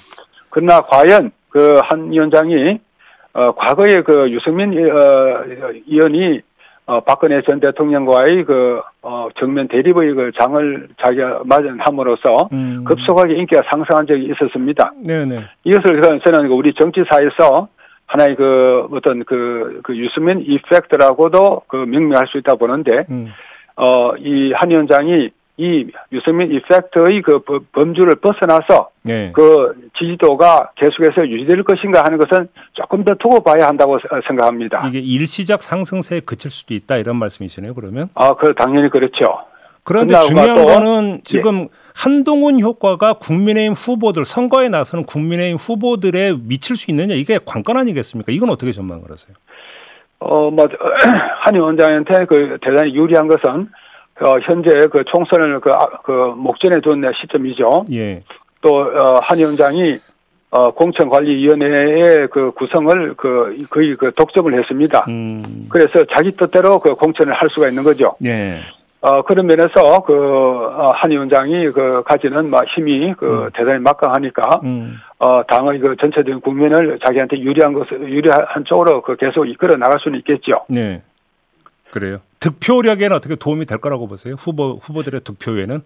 그러나 0.52 0.82
과연 0.82 1.32
그 1.50 1.80
한 1.82 2.12
위원장이 2.12 2.80
어 3.34 3.52
과거에 3.56 4.02
그 4.04 4.30
유승민 4.30 4.72
어 4.78 5.44
의원이 5.90 6.42
어 6.86 7.00
박근혜 7.02 7.42
전 7.42 7.60
대통령과의 7.60 8.44
그 8.46 8.82
어 9.02 9.30
정면 9.36 9.68
대립의 9.68 10.14
그 10.14 10.32
장을 10.40 10.88
자기가 11.02 11.42
맞이함으로써 11.46 12.50
음. 12.54 12.84
급속하게 12.88 13.34
인기가 13.36 13.64
상승한 13.72 14.06
적이 14.06 14.26
있었습니다. 14.32 14.92
네네. 15.06 15.44
이것을 15.64 16.02
저는- 16.02 16.24
저는 16.24 16.50
그 16.50 16.54
우리 16.54 16.72
정치사에서 16.76 17.68
하나의 18.08 18.36
그 18.36 18.88
어떤 18.92 19.24
그, 19.26 19.80
그 19.84 19.98
유승민 19.98 20.40
이펙트라고도 20.42 21.64
그 21.68 21.78
명명할 21.78 22.28
수 22.28 22.38
있다 22.38 22.54
보는데 22.56 23.06
음. 23.10 23.30
어 23.78 24.14
이 24.18 24.52
한 24.54 24.70
위원장이 24.72 25.30
이 25.58 25.86
유승민 26.12 26.52
이펙트의 26.52 27.22
그 27.22 27.40
범- 27.40 27.66
범주를 27.72 28.16
벗어나서 28.16 28.90
네. 29.04 29.32
그 29.34 29.74
지지도가 29.98 30.72
계속해서 30.76 31.28
유지될 31.30 31.64
것인가 31.64 32.04
하는 32.04 32.18
것은 32.18 32.50
조금 32.74 33.06
더 33.06 33.16
두고 33.16 33.42
봐야 33.42 33.68
한다고 33.68 33.98
세- 34.00 34.08
생각합니다. 34.28 34.86
이게 34.90 35.00
일시적 35.00 35.64
상승세에 35.64 36.20
그칠 36.22 36.52
수도 36.52 36.74
있다 36.74 36.98
이런 36.98 37.16
말씀이시네요. 37.16 37.74
그러면 37.74 38.10
아, 38.16 38.34
그 38.36 38.54
당연히 38.54 38.90
그렇죠. 38.90 39.26
그런데 39.84 40.20
중요한 40.22 40.56
또- 40.58 40.66
거는 40.66 41.22
지금 41.24 41.68
한동훈 41.94 42.60
효과가 42.60 43.14
국민의힘 43.14 43.74
후보들 43.74 44.26
선거에 44.26 44.68
나서는 44.68 45.06
국민의힘 45.06 45.56
후보들에 45.58 46.34
미칠 46.42 46.76
수 46.76 46.92
있느냐 46.92 47.14
이게 47.14 47.40
관건 47.46 47.78
아니겠습니까? 47.78 48.34
이건 48.34 48.50
어떻게 48.50 48.74
전망을 48.74 49.10
하세요? 49.10 49.34
어, 50.28 50.50
뭐, 50.50 50.68
한 51.40 51.56
위원장한테 51.56 52.26
그 52.26 52.58
대단히 52.62 52.94
유리한 52.96 53.28
것은 53.28 53.70
어, 54.22 54.40
현재 54.42 54.88
그 54.88 55.04
총선을 55.06 55.60
그, 55.60 55.72
아- 55.72 56.00
그 56.04 56.34
목전에 56.36 56.80
둔 56.82 57.04
시점이죠. 57.22 57.86
예. 57.92 58.24
또, 58.62 58.78
어, 58.78 59.20
한 59.22 59.38
위원장이 59.38 60.00
어, 60.52 60.72
공천관리위원회의 60.72 62.30
그 62.32 62.52
구성을 62.52 63.14
그, 63.18 63.66
거의 63.70 63.94
그 63.96 64.14
독점을 64.14 64.54
했습니다. 64.58 65.04
음. 65.10 65.68
그래서 65.70 66.06
자기 66.16 66.32
뜻대로 66.32 66.80
그 66.80 66.96
공천을 66.96 67.34
할 67.34 67.50
수가 67.50 67.68
있는 67.68 67.84
거죠. 67.84 68.16
예. 68.24 68.62
어, 69.06 69.22
그런 69.22 69.46
면에서 69.46 70.02
그, 70.04 70.14
어, 70.14 70.92
한 70.96 71.12
위원장이 71.12 71.70
그 71.70 72.02
가지는 72.04 72.50
막 72.50 72.66
힘이 72.66 73.14
그 73.16 73.44
음. 73.44 73.50
대단히 73.54 73.78
막강하니까, 73.78 74.62
음. 74.64 74.98
어, 75.20 75.44
당의 75.48 75.78
그 75.78 75.96
전체적인 75.96 76.42
국면을 76.42 76.98
자기한테 77.06 77.38
유리한 77.38 77.74
것을, 77.74 78.02
유리한 78.02 78.66
쪽으로 78.66 79.04
그 79.04 79.16
계속 79.16 79.46
이끌어 79.46 79.76
나갈 79.76 80.00
수는 80.00 80.18
있겠죠. 80.20 80.66
네. 80.70 81.04
그래요. 81.92 82.18
득표력에는 82.40 83.16
어떻게 83.16 83.36
도움이 83.36 83.68
될 83.68 83.78
거라고 83.78 84.08
보세요? 84.08 84.34
후보 84.40 84.74
후보들의 84.82 85.22
득표에는? 85.22 85.82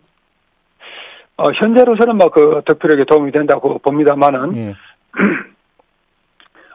어, 1.38 1.52
현재로서는 1.52 2.18
막 2.18 2.32
그 2.32 2.62
득표력에 2.66 3.04
도움이 3.04 3.34
된다고 3.34 3.80
봅니다만은, 3.80 4.56
예. 4.56 4.76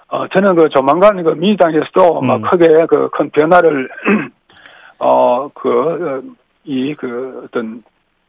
어, 0.08 0.28
저는 0.28 0.56
그 0.56 0.68
조만간 0.68 1.22
그 1.22 1.30
민주당에서도 1.30 2.20
음. 2.20 2.26
막 2.26 2.50
크게 2.50 2.66
그 2.86 3.08
큰 3.12 3.30
변화를, 3.30 3.88
어, 4.98 5.48
그, 5.54 5.70
어, 5.70 6.22
이그 6.64 7.42
어떤, 7.44 7.82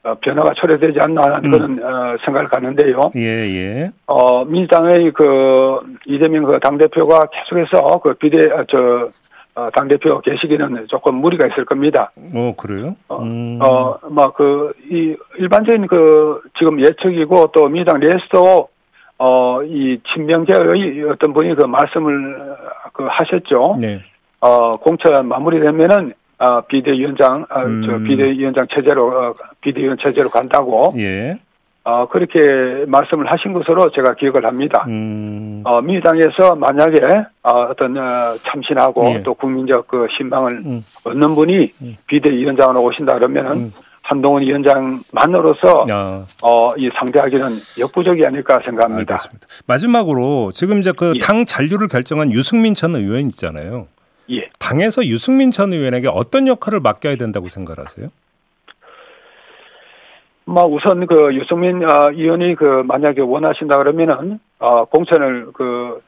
어, 0.04 0.16
변화가 0.22 0.54
초래되지 0.56 1.00
않나 1.00 1.22
하는 1.24 1.46
음. 1.46 1.52
그런, 1.52 1.84
어, 1.84 2.18
생각을 2.24 2.50
갖는데요. 2.50 3.12
예, 3.16 3.22
예. 3.22 3.92
어, 4.08 4.46
민주당의 4.46 5.12
그, 5.12 5.80
이재명 6.06 6.44
그 6.44 6.60
당대표가 6.60 7.28
계속해서 7.28 8.00
그 8.00 8.14
비대, 8.16 8.52
어, 8.52 8.66
저, 8.70 9.10
어, 9.56 9.70
당대표 9.74 10.20
계시기는 10.20 10.88
조금 10.90 11.16
무리가 11.16 11.48
있을 11.48 11.64
겁니다. 11.64 12.12
어, 12.34 12.54
그래요? 12.58 12.96
어, 13.08 13.22
음. 13.22 13.58
어, 13.62 13.98
막 14.10 14.34
그, 14.34 14.74
이, 14.92 15.16
일반적인 15.38 15.88
그, 15.88 16.42
지금 16.58 16.82
예측이고 16.82 17.52
또 17.54 17.70
민주당 17.70 18.00
내에서도, 18.02 18.68
어, 19.18 19.64
이 19.64 19.98
친명계의 20.14 21.04
어떤 21.10 21.34
분이 21.34 21.56
그 21.56 21.64
말씀을 21.64 22.58
그 22.92 23.06
하셨죠. 23.06 23.78
네. 23.80 24.02
어, 24.42 24.74
공천 24.74 25.26
마무리되면은, 25.26 26.14
어, 26.38 26.62
비대위원장, 26.62 27.46
어, 27.50 27.64
저 27.86 27.96
음. 27.96 28.04
비대위원장 28.04 28.68
체제로, 28.74 29.08
어, 29.08 29.34
비대위원 29.62 29.98
체제로 29.98 30.30
간다고, 30.30 30.94
예. 30.98 31.40
어, 31.84 32.08
그렇게 32.08 32.84
말씀을 32.88 33.32
하신 33.32 33.54
것으로 33.54 33.92
제가 33.92 34.16
기억을 34.16 34.46
합니다. 34.46 34.86
음. 34.88 35.62
어, 35.64 35.82
민주당에서 35.82 36.56
만약에, 36.56 36.98
어, 37.44 37.50
어떤, 37.70 37.98
어, 37.98 38.36
참신하고 38.44 39.12
예. 39.12 39.24
또 39.24 39.34
국민적 39.36 39.88
그 39.88 40.08
신망을 40.18 40.52
음. 40.66 40.86
얻는 41.06 41.36
분이 41.36 41.74
음. 41.82 41.98
비대위원장으로 42.08 42.82
오신다 42.82 43.14
그러면은 43.14 43.52
음. 43.52 43.72
한동훈 44.02 44.44
위원장만으로서 44.44 45.84
아, 45.90 46.26
어, 46.44 46.70
이 46.78 46.90
상대하기는 46.96 47.50
역부족이 47.80 48.24
아닐까 48.26 48.62
생각합니다. 48.64 49.16
알겠습니다. 49.16 49.48
마지막으로 49.66 50.52
지금 50.54 50.80
이제 50.80 50.92
그 50.96 51.14
예. 51.16 51.20
당 51.20 51.46
잔류를 51.46 51.88
결정한 51.88 52.32
유승민 52.32 52.76
전 52.76 52.96
의원 52.96 53.28
있잖아요. 53.30 53.88
예. 54.32 54.48
당에서 54.60 55.06
유승민 55.06 55.52
전 55.52 55.72
의원에게 55.74 56.08
어떤 56.08 56.48
역할을 56.48 56.80
맡겨야 56.80 57.16
된다고 57.18 57.48
생각하세요? 57.48 58.10
뭐 60.46 60.66
우선 60.66 61.06
그 61.08 61.34
유승민 61.34 61.84
어, 61.84 62.12
의원이 62.12 62.56
그 62.56 62.84
만약에 62.86 63.22
원하신다 63.22 63.78
그러면은 63.78 64.40
어, 64.60 64.86
공천을 64.86 65.52
그 65.54 66.02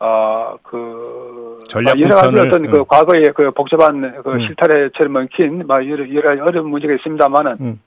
어, 0.00 0.56
그, 0.64 1.60
전략 1.68 1.96
뭐 1.96 2.04
여러 2.04 2.14
가지 2.16 2.36
어떤 2.40 2.64
음. 2.64 2.70
그 2.72 2.84
과거에 2.84 3.22
그 3.36 3.52
복잡한 3.52 4.20
그 4.24 4.32
음. 4.32 4.40
실타래처럼 4.40 5.14
얽힌 5.14 5.64
막 5.68 5.88
여러, 5.88 6.08
여러 6.12 6.28
가지 6.30 6.40
어려운 6.40 6.70
문제가 6.70 6.92
있습니다만은, 6.94 7.56
음. 7.60 7.80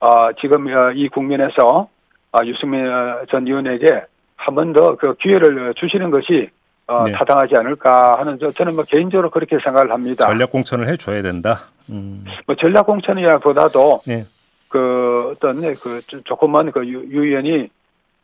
어, 0.00 0.32
지금 0.40 0.66
어, 0.66 0.90
이 0.92 1.06
국면에서 1.08 1.88
어, 2.32 2.38
유승민 2.44 2.84
어, 2.88 3.20
전 3.30 3.46
의원에게 3.46 4.02
한 4.36 4.54
번 4.56 4.72
더 4.72 4.96
그 4.96 5.14
기회를 5.20 5.74
주시는 5.76 6.10
것이 6.10 6.50
어, 6.92 7.04
네. 7.04 7.12
타당하지 7.12 7.56
않을까 7.56 8.18
하는 8.18 8.38
저, 8.40 8.50
저는 8.52 8.74
뭐 8.76 8.84
개인적으로 8.84 9.30
그렇게 9.30 9.58
생각을 9.58 9.90
합니다. 9.92 10.26
전략 10.26 10.50
공천을 10.50 10.86
해줘야 10.88 11.22
된다. 11.22 11.62
음. 11.88 12.24
뭐 12.46 12.54
전략 12.56 12.86
공천이야보다도 12.86 14.02
네. 14.06 14.26
그 14.68 15.32
어떤 15.34 15.56
네, 15.56 15.74
그 15.80 16.00
조- 16.06 16.22
조금만 16.22 16.70
그 16.72 16.86
유, 16.86 17.02
유 17.10 17.24
의원이 17.24 17.68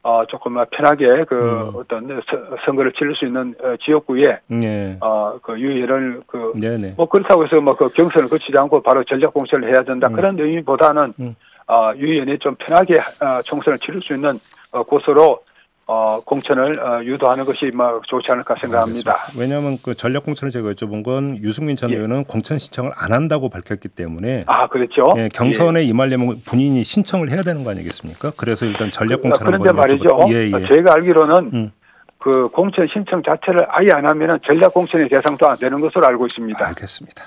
어 0.03 0.25
조금 0.27 0.55
편하게 0.71 1.25
그 1.25 1.35
음. 1.35 1.73
어떤 1.75 2.07
네, 2.07 2.15
서- 2.29 2.57
선거를 2.65 2.93
치를 2.93 3.15
수 3.17 3.27
있는 3.27 3.55
어, 3.63 3.75
지역구에 3.81 4.39
네. 4.47 4.97
어그 5.01 5.59
유 5.61 5.73
의원을 5.73 6.23
그 6.27 6.53
네네. 6.59 6.95
뭐 6.97 7.07
그렇다고 7.07 7.45
해서 7.45 7.61
뭐 7.61 7.75
그 7.75 7.89
경선을 7.89 8.29
거치지 8.29 8.57
않고 8.57 8.83
바로 8.83 9.03
전략 9.05 9.35
공천을 9.35 9.69
해야 9.69 9.83
된다 9.85 10.07
음. 10.09 10.13
그런 10.13 10.39
의미보다는 10.39 11.15
음. 11.21 11.37
어유 11.71 12.13
의원이 12.13 12.39
좀 12.39 12.55
편하게 12.55 12.99
어, 12.99 13.43
총선을 13.45 13.79
치를 13.81 14.01
수 14.01 14.15
있는 14.15 14.39
어, 14.71 14.83
곳으로 14.85 15.43
어 15.91 16.21
공천을 16.23 16.79
어, 16.81 17.01
유도하는 17.03 17.47
것이 17.47 17.71
뭐 17.75 18.03
좋지 18.07 18.31
않을까 18.31 18.55
생각합니다. 18.57 19.11
알겠습니다. 19.13 19.41
왜냐하면 19.43 19.79
그 19.83 19.95
전략 19.95 20.25
공천을 20.25 20.51
제가 20.53 20.71
여쭤본 20.73 21.03
건 21.03 21.39
유승민 21.43 21.77
전 21.77 21.91
예. 21.91 21.95
의원은 21.97 22.25
공천 22.25 22.59
신청을 22.59 22.91
안 22.95 23.13
한다고 23.13 23.49
밝혔기 23.49 23.89
때문에 23.89 24.45
아 24.47 24.69
그렇죠. 24.69 25.07
예, 25.17 25.31
경선에 25.33 25.83
임하려면 25.85 26.43
본인이 26.47 26.85
신청을 26.85 27.31
해야 27.31 27.41
되는 27.43 27.65
거 27.65 27.71
아니겠습니까? 27.71 28.33
그래서 28.37 28.67
일단 28.67 28.91
전략 28.91 29.23
공천 29.23 29.47
그런데 29.47 29.69
한번 29.69 29.77
말이죠. 29.77 30.05
여쭤보- 30.05 30.31
예, 30.31 30.61
예. 30.63 30.67
제가 30.69 30.93
알기로는 30.93 31.51
음. 31.55 31.73
그 32.19 32.49
공천 32.49 32.87
신청 32.93 33.23
자체를 33.23 33.67
아예 33.71 33.89
안 33.91 34.05
하면은 34.11 34.39
전략 34.45 34.75
공천의 34.75 35.09
대상도 35.09 35.49
안 35.49 35.57
되는 35.57 35.81
것으로 35.81 36.07
알고 36.07 36.27
있습니다. 36.27 36.67
알겠습니다. 36.69 37.25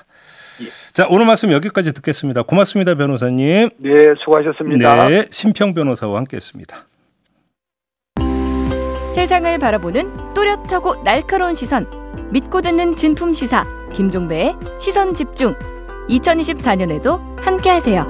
자, 0.92 1.08
오늘 1.10 1.26
말씀 1.26 1.50
여기까지 1.50 1.92
듣겠습니다. 1.94 2.42
고맙습니다, 2.42 2.94
변호사님. 2.94 3.70
네, 3.78 4.14
수고하셨습니다. 4.18 5.08
네, 5.08 5.26
심평 5.30 5.74
변호사와 5.74 6.18
함께 6.18 6.36
했습니다. 6.36 6.76
세상을 9.12 9.58
바라보는 9.58 10.32
또렷하고 10.32 11.02
날카로운 11.04 11.52
시선, 11.52 11.86
믿고 12.32 12.62
듣는 12.62 12.96
진품 12.96 13.34
시사 13.34 13.66
김종배의 13.92 14.56
시선 14.80 15.12
집중. 15.12 15.54
2024년에도 16.08 17.20
함께 17.38 17.68
하세요. 17.68 18.06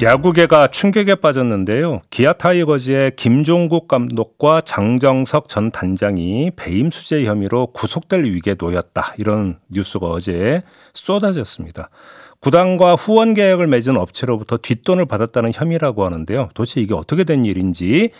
야구계가 0.00 0.68
충격에 0.68 1.16
빠졌는데요. 1.16 2.02
기아 2.10 2.32
타이거즈의 2.32 3.16
김종국 3.16 3.88
감독과 3.88 4.60
장정석 4.60 5.48
전 5.48 5.72
단장이 5.72 6.52
배임 6.54 6.92
수재 6.92 7.24
혐의로 7.24 7.72
구속될 7.72 8.22
위기에 8.22 8.54
놓였다. 8.56 9.14
이런 9.18 9.58
뉴스가 9.68 10.06
어제 10.06 10.62
쏟아졌습니다. 10.94 11.90
구단과 12.38 12.94
후원 12.94 13.34
계약을 13.34 13.66
맺은 13.66 13.96
업체로부터 13.96 14.58
뒷돈을 14.58 15.06
받았다는 15.06 15.50
혐의라고 15.52 16.04
하는데요. 16.04 16.50
도대체 16.54 16.80
이게 16.80 16.94
어떻게 16.94 17.24
된 17.24 17.44
일인지 17.44 18.12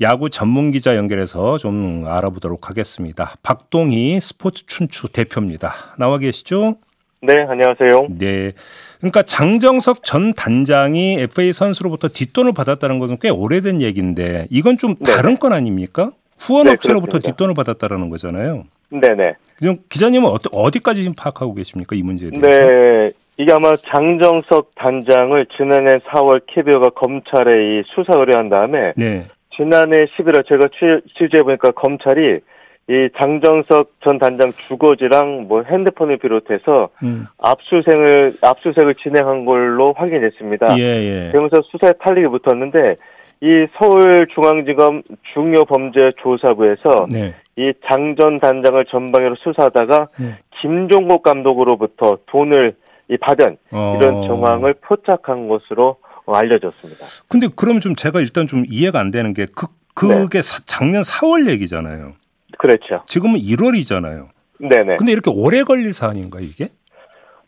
야구 0.00 0.28
전문 0.30 0.70
기자 0.70 0.96
연결해서 0.96 1.58
좀 1.58 2.04
알아보도록 2.06 2.68
하겠습니다. 2.68 3.34
박동희 3.42 4.18
스포츠 4.20 4.66
춘추 4.66 5.08
대표입니다. 5.12 5.72
나와 5.98 6.18
계시죠? 6.18 6.76
네, 7.22 7.34
안녕하세요. 7.48 8.08
네. 8.10 8.52
그러니까 8.98 9.22
장정석 9.22 10.04
전 10.04 10.34
단장이 10.34 11.20
FA 11.20 11.52
선수로부터 11.52 12.08
뒷돈을 12.08 12.52
받았다는 12.52 12.98
것은 12.98 13.18
꽤 13.20 13.30
오래된 13.30 13.80
얘기인데 13.80 14.46
이건 14.50 14.76
좀 14.76 14.96
네. 14.96 15.12
다른 15.12 15.36
건 15.36 15.52
아닙니까? 15.52 16.10
후원 16.38 16.66
네, 16.66 16.72
업체로부터. 16.72 17.20
뒷돈을 17.20 17.54
받았다라는 17.54 18.10
거잖아요. 18.10 18.64
네네. 18.90 19.34
그럼 19.56 19.78
기자님은 19.88 20.28
어디, 20.28 20.48
어디 20.52 20.80
까지 20.80 21.02
지금 21.02 21.14
파악하고 21.16 21.54
계십니까? 21.54 21.96
이 21.96 22.02
문제에 22.02 22.30
대해서? 22.30 22.66
네, 22.66 23.12
이게 23.38 23.52
아마 23.52 23.74
장정석 23.76 24.72
단장을 24.74 25.46
지난해 25.56 25.98
4월 26.10 26.42
KBO가 26.46 26.90
검찰에 26.90 27.52
이 27.52 27.82
수사 27.86 28.18
의뢰한 28.18 28.50
다음에 28.50 28.92
네. 28.96 29.26
지난해 29.56 30.04
11월 30.04 30.46
제가 30.46 30.68
취, 30.68 31.14
취재해 31.16 31.42
보니까 31.42 31.70
검찰이 31.72 32.40
이 32.86 33.08
장정석 33.18 33.92
전 34.02 34.18
단장 34.18 34.52
주거지랑 34.52 35.46
뭐 35.48 35.62
핸드폰을 35.62 36.18
비롯해서 36.18 36.90
음. 37.02 37.26
압수색을, 37.38 38.34
압수색을 38.42 38.94
진행한 38.96 39.46
걸로 39.46 39.94
확인됐습니다. 39.94 40.76
예, 40.78 40.82
예. 40.82 41.28
그러면서 41.30 41.62
수사에 41.62 41.92
탄력이 41.98 42.28
붙었는데 42.38 42.96
이 43.40 43.66
서울중앙지검 43.78 45.02
중요범죄조사부에서 45.32 47.06
네. 47.10 47.34
이 47.56 47.72
장 47.88 48.16
전 48.16 48.36
단장을 48.38 48.84
전방위로 48.84 49.36
수사하다가 49.36 50.08
음. 50.20 50.36
김종국 50.60 51.22
감독으로부터 51.22 52.18
돈을 52.26 52.74
이 53.08 53.16
받은 53.16 53.56
어. 53.72 53.96
이런 53.98 54.22
정황을 54.26 54.74
포착한 54.80 55.48
것으로 55.48 55.90
어, 55.90 55.96
알려졌습니다. 56.32 57.06
근데 57.28 57.48
그러면 57.54 57.80
좀 57.80 57.94
제가 57.94 58.20
일단 58.20 58.46
좀 58.46 58.64
이해가 58.68 58.98
안 59.00 59.10
되는 59.10 59.34
게 59.34 59.46
그, 59.54 59.66
그게 59.94 60.40
사- 60.42 60.62
작년 60.66 61.02
4월 61.02 61.48
얘기잖아요. 61.50 62.14
그렇죠. 62.58 63.02
지금은 63.06 63.38
1월이잖아요. 63.40 64.28
네네. 64.60 64.96
근데 64.96 65.12
이렇게 65.12 65.30
오래 65.30 65.62
걸릴 65.64 65.92
사안인가 65.92 66.40
이게? 66.40 66.68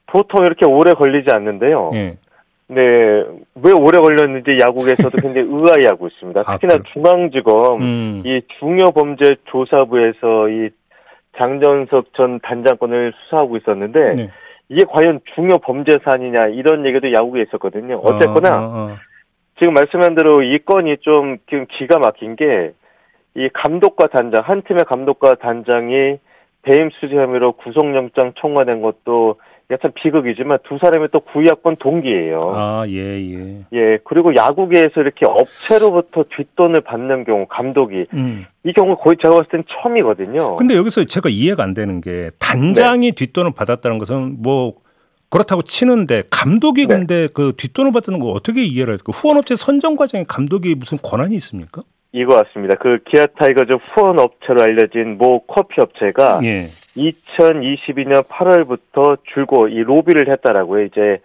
보통 0.07 0.45
이렇게 0.45 0.67
오래 0.67 0.93
걸리지 0.93 1.31
않는데요. 1.33 1.91
예. 1.95 2.19
네. 2.69 2.83
왜 3.55 3.73
오래 3.73 3.99
걸렸는지 3.99 4.59
야구에서도 4.61 5.17
굉장히 5.23 5.47
의아해하고 5.51 6.09
있습니다. 6.09 6.41
아, 6.47 6.53
특히나 6.59 6.75
그래. 6.79 6.91
중앙지검 6.93 7.81
음. 7.81 8.23
이 8.27 8.43
중요범죄 8.59 9.37
조사부에서 9.47 10.49
이 10.49 10.71
장전석 11.39 12.15
전 12.15 12.41
단장권을 12.41 13.13
수사하고 13.25 13.57
있었는데 13.59 14.15
네. 14.15 14.29
이게 14.69 14.85
과연 14.89 15.21
중요 15.35 15.59
범죄 15.59 15.99
사안이냐 16.05 16.49
이런 16.49 16.87
얘기도 16.87 17.13
야구에 17.13 17.43
있었거든요. 17.43 17.95
어쨌거나 18.03 18.57
어, 18.57 18.61
어, 18.61 18.91
어. 18.91 18.97
지금 19.59 19.75
말씀한 19.75 20.15
대로 20.15 20.43
이 20.43 20.59
건이 20.59 20.99
좀 21.01 21.39
지금 21.49 21.67
기가 21.69 21.99
막힌 21.99 22.37
게 22.37 22.73
이 23.37 23.51
감독과 23.53 24.09
단장 24.09 24.43
한 24.43 24.63
팀의 24.63 24.85
감독과 24.85 25.35
단장이 25.35 26.19
배임 26.63 26.91
수재 26.91 27.17
혐의로 27.17 27.53
구속영장 27.53 28.33
청구된 28.41 28.81
것도 28.81 29.37
참 29.83 29.91
비극이지만 29.95 30.59
두 30.69 30.79
사람이 30.81 31.09
또 31.13 31.21
구의학번 31.21 31.77
동기예요. 31.77 32.37
아, 32.55 32.85
예, 32.89 32.95
예. 32.95 33.65
예 33.73 33.99
그리고 34.05 34.37
야구계에서 34.37 35.01
이렇게 35.01 35.27
업체로부터 35.27 36.25
뒷돈을 36.37 36.83
받는 36.83 37.25
경우 37.25 37.47
감독이 37.49 38.07
음. 38.15 38.47
이 38.65 38.73
경우 38.73 38.97
거의 38.97 39.17
제가 39.21 39.35
봤을 39.35 39.51
땐 39.51 39.65
처음이거든요. 39.69 40.57
근데 40.57 40.77
여기서 40.77 41.05
제가 41.05 41.29
이해가 41.29 41.65
안 41.65 41.75
되는 41.75 42.01
게 42.01 42.31
단장이 42.39 43.11
네. 43.11 43.15
뒷돈을 43.15 43.53
받았다는 43.55 43.99
것은 43.99 44.37
뭐 44.41 44.75
그렇다고 45.31 45.63
치는데 45.63 46.23
감독이 46.31 46.87
네. 46.87 46.95
근데 46.95 47.29
그 47.35 47.53
뒷돈을 47.57 47.91
받는 47.91 48.21
거 48.21 48.29
어떻게 48.29 48.63
이해를 48.63 48.93
할까? 48.93 49.13
후원업체 49.13 49.57
선정 49.57 49.97
과정에 49.97 50.25
감독이 50.29 50.77
무슨 50.77 50.99
권한이 51.03 51.35
있습니까? 51.37 51.83
이거 52.17 52.43
같습니다. 52.43 52.77
그 52.77 52.99
기아 53.05 53.27
타이거즈 53.27 53.75
후원 53.91 54.19
업체로 54.19 54.63
알려진 54.63 55.19
모 55.19 55.41
커피 55.41 55.81
업체가 55.83 56.41
예. 56.45 56.69
2022년 56.97 58.23
8월부터 58.27 59.19
줄곧 59.35 59.69
이 59.69 59.81
로비를 59.83 60.31
했다라고요. 60.31 60.85
이제 60.85 61.19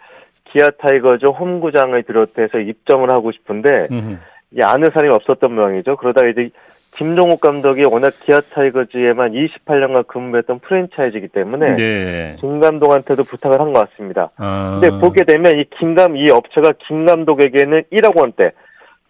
기아 0.51 0.69
타이거즈 0.69 1.27
홈구장을 1.27 2.01
비롯해서 2.03 2.59
입점을 2.59 3.09
하고 3.09 3.31
싶은데 3.31 3.87
음흠. 3.89 4.17
이게 4.51 4.63
아는 4.63 4.89
사람이 4.93 5.13
없었던 5.13 5.55
모양이죠. 5.55 5.95
그러다가 5.95 6.27
이제 6.27 6.49
김종욱 6.97 7.39
감독이 7.39 7.85
워낙 7.85 8.13
기아 8.25 8.41
타이거즈에만 8.41 9.31
28년간 9.31 10.07
근무했던 10.07 10.59
프랜차이즈이기 10.59 11.29
때문에 11.29 11.75
네. 11.75 12.35
김 12.41 12.59
감독한테도 12.59 13.23
부탁을 13.23 13.61
한 13.61 13.71
것 13.71 13.89
같습니다. 13.91 14.29
아. 14.37 14.77
근데 14.81 14.99
보게 14.99 15.23
되면 15.23 15.57
이 15.57 15.63
김감 15.79 16.17
이 16.17 16.29
업체가 16.29 16.73
김 16.85 17.05
감독에게는 17.05 17.83
1억 17.93 18.17
원대, 18.17 18.51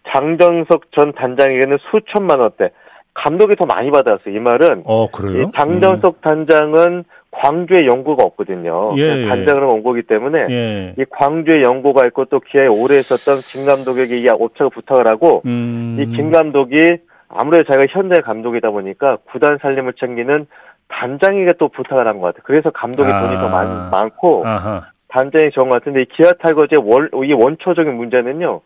장정석 0.08 0.92
전 0.92 1.12
단장에게는 1.12 1.78
수천만 1.90 2.40
원대, 2.40 2.70
감독이 3.14 3.56
더 3.56 3.66
많이 3.66 3.90
받았어요. 3.90 4.34
이 4.34 4.38
말은 4.38 4.82
어, 4.86 5.04
이 5.04 5.08
그래요? 5.12 5.50
장정석 5.54 6.20
단장은 6.22 7.04
광주에 7.30 7.86
연고가 7.86 8.24
없거든요. 8.24 8.92
예, 8.98 9.22
예. 9.24 9.28
단장으로 9.28 9.70
온 9.74 9.82
거기 9.82 10.02
때문에 10.02 10.42
음. 10.44 10.50
예. 10.50 10.94
이 10.98 11.04
광주에 11.10 11.62
연고가 11.62 12.06
있고 12.06 12.26
또 12.26 12.40
기아에 12.40 12.66
오래 12.66 12.96
있었던 12.96 13.38
김 13.40 13.64
감독에게 13.66 14.18
이 14.18 14.28
업체가 14.28 14.70
부탁을 14.70 15.06
하고 15.08 15.42
음. 15.46 15.96
이김 15.98 16.30
감독이 16.30 16.98
아무래도 17.28 17.64
자기가 17.72 17.86
현재 17.98 18.20
감독이다 18.20 18.70
보니까 18.70 19.16
구단 19.30 19.58
살림을 19.62 19.94
챙기는 19.94 20.46
단장에게 20.88 21.52
또 21.58 21.68
부탁을 21.68 22.06
한 22.06 22.16
것 22.20 22.26
같아요. 22.26 22.42
그래서 22.44 22.70
감독이 22.70 23.10
아. 23.10 23.22
돈이 23.22 23.36
더 23.36 23.48
많, 23.48 23.90
많고 23.90 24.42
아하. 24.46 24.82
단장이 25.08 25.50
좋은 25.52 25.68
것 25.70 25.76
같은데 25.78 26.02
이 26.02 26.04
기아 26.06 26.30
타이거즈의 26.32 26.80
월, 26.84 27.10
이 27.24 27.32
원초적인 27.32 27.94
문제는요. 27.94 28.60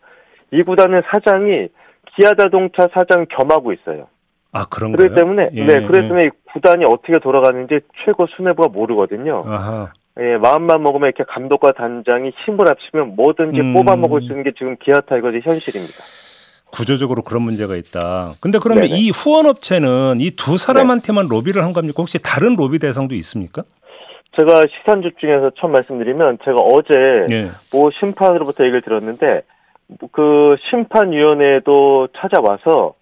이 0.51 0.63
구단의 0.63 1.03
사장이 1.11 1.67
기아 2.15 2.33
자동차 2.37 2.87
사장 2.93 3.25
겸하고 3.29 3.73
있어요. 3.73 4.07
아, 4.53 4.65
그런 4.69 4.91
그렇기 4.93 5.09
거예요? 5.09 5.15
때문에 5.15 5.49
예, 5.53 5.65
네, 5.65 5.85
그렇기 5.85 6.07
때문에 6.07 6.25
이 6.27 6.29
구단이 6.53 6.85
어떻게 6.85 7.19
돌아가는지 7.19 7.79
최고 8.05 8.25
수뇌부가 8.27 8.69
모르거든요. 8.69 9.43
아하. 9.45 9.91
예, 10.19 10.37
마음만 10.37 10.81
먹으면 10.81 11.09
이렇게 11.09 11.23
감독과 11.31 11.73
단장이 11.73 12.31
힘을 12.45 12.67
합치면 12.67 13.15
뭐든지 13.15 13.59
음. 13.59 13.73
뽑아 13.73 13.95
먹을 13.97 14.21
수 14.21 14.27
있는 14.29 14.43
게 14.43 14.51
지금 14.57 14.75
기아 14.81 14.95
타이거즈 15.01 15.41
현실입니다. 15.43 15.93
구조적으로 16.71 17.21
그런 17.21 17.43
문제가 17.43 17.75
있다. 17.75 18.33
근데 18.41 18.57
그러면 18.61 18.83
네네. 18.83 18.93
네. 18.93 18.99
이 18.99 19.09
후원업체는 19.11 20.17
이 20.19 20.31
두 20.31 20.57
사람한테만 20.57 21.27
로비를 21.27 21.63
한 21.63 21.71
겁니까? 21.71 21.95
혹시 21.99 22.19
다른 22.21 22.55
로비 22.55 22.79
대상도 22.79 23.13
있습니까? 23.15 23.63
제가 24.37 24.63
시선 24.67 25.01
집중해서 25.01 25.51
처음 25.59 25.71
말씀드리면 25.73 26.39
제가 26.43 26.57
어제 26.57 26.93
예. 27.31 27.47
모 27.71 27.89
심판으로부터 27.91 28.63
얘기를 28.65 28.81
들었는데 28.81 29.41
그 30.11 30.55
심판위원회도 30.69 32.09
찾아와서 32.15 32.93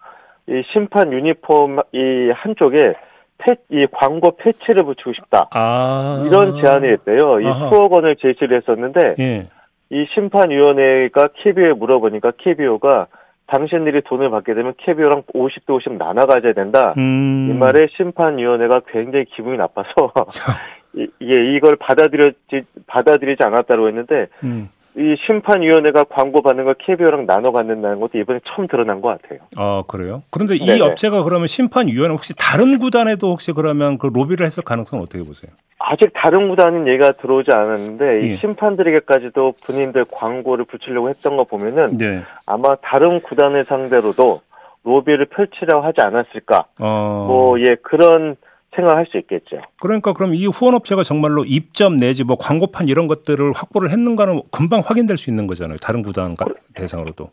이 0.48 0.62
심판 0.72 1.12
유니폼 1.12 1.80
이 1.94 2.32
한쪽에 2.34 2.94
패, 3.38 3.56
이 3.70 3.86
광고 3.92 4.36
패치를 4.38 4.84
붙이고 4.84 5.14
싶다. 5.14 5.50
아. 5.54 6.24
이런 6.28 6.56
제안이 6.62 6.88
했대요. 6.88 7.40
이 7.42 7.48
아하. 7.48 7.70
수억 7.70 7.92
원을 7.94 8.16
제시를 8.16 8.58
했었는데 8.58 9.16
예. 9.20 9.48
이 9.90 10.06
심판위원회가 10.14 11.30
KBO에 11.36 11.74
물어보니까 11.74 12.32
KBO가 12.38 13.08
당신들이 13.48 14.02
돈을 14.02 14.30
받게 14.30 14.54
되면 14.54 14.74
KBO랑 14.78 15.24
50대 15.34 15.70
50 15.74 15.94
나눠 15.98 16.26
가져야 16.26 16.54
된다. 16.54 16.94
음. 16.98 17.50
이 17.52 17.58
말에 17.58 17.88
심판위원회가 17.98 18.82
굉장히 18.88 19.26
기분이 19.26 19.58
나빠서 19.58 19.90
이- 20.96 21.08
이게 21.20 21.56
이걸 21.56 21.76
받아들여지 21.76 22.64
받아들이지 22.88 23.44
않았다고 23.44 23.88
했는데 23.88 24.28
음. 24.44 24.70
이 24.98 25.16
심판위원회가 25.26 26.06
광고 26.06 26.42
받는 26.42 26.64
걸 26.64 26.76
KBO랑 26.76 27.26
나눠 27.26 27.52
갖는다는 27.52 28.00
것도 28.00 28.18
이번에 28.18 28.40
처음 28.46 28.66
드러난 28.68 29.02
것 29.02 29.10
같아요. 29.22 29.40
아, 29.58 29.84
그래요? 29.88 30.24
그런데 30.32 30.56
이 30.56 30.66
네네. 30.66 30.82
업체가 30.82 31.24
그러면 31.24 31.48
심판위원회 31.48 32.14
혹시 32.14 32.34
다른 32.38 32.80
구단에도 32.80 33.30
혹시 33.30 33.52
그러면 33.52 33.98
그 33.98 34.08
로비를 34.08 34.46
했을 34.46 34.64
가능성은 34.64 35.04
어떻게 35.04 35.24
보세요? 35.24 35.52
아직 35.80 36.12
다른 36.14 36.48
구단은 36.50 36.88
얘가 36.88 37.12
들어오지 37.12 37.52
않았는데 37.52 38.24
예. 38.24 38.28
이 38.28 38.38
심판들에게까지도 38.38 39.56
본인들 39.66 40.06
광고를 40.12 40.64
붙이려고 40.66 41.10
했던 41.10 41.36
거 41.36 41.44
보면은 41.44 41.98
네. 41.98 42.24
아마 42.46 42.76
다른 42.76 43.20
구단을 43.22 43.66
상대로도 43.68 44.42
로비를 44.86 45.26
펼치려고 45.26 45.86
하지 45.86 46.02
않았을까. 46.02 46.66
어. 46.80 47.26
뭐, 47.28 47.60
예, 47.60 47.76
그런 47.82 48.38
생각할 48.76 49.06
수 49.08 49.18
있겠죠. 49.18 49.62
그러니까 49.82 50.14
그럼 50.14 50.34
이 50.36 50.46
후원업체가 50.46 51.04
정말로 51.04 51.44
입점 51.46 51.98
내지 51.98 52.24
뭐 52.24 52.36
광고판 52.38 52.88
이런 52.88 53.08
것들을 53.08 53.52
확보를 53.54 53.90
했는가는 53.90 54.42
금방 54.52 54.82
확인될 54.86 55.18
수 55.18 55.30
있는 55.30 55.48
거잖아요. 55.48 55.78
다른 55.78 56.04
구단 56.04 56.36
대상으로도. 56.74 57.30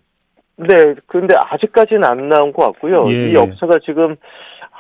네, 0.57 0.69
근데 1.07 1.35
아직까지는 1.37 2.05
안 2.05 2.29
나온 2.29 2.53
것 2.53 2.67
같고요. 2.67 3.11
예. 3.11 3.31
이 3.31 3.37
업체가 3.37 3.79
지금 3.85 4.17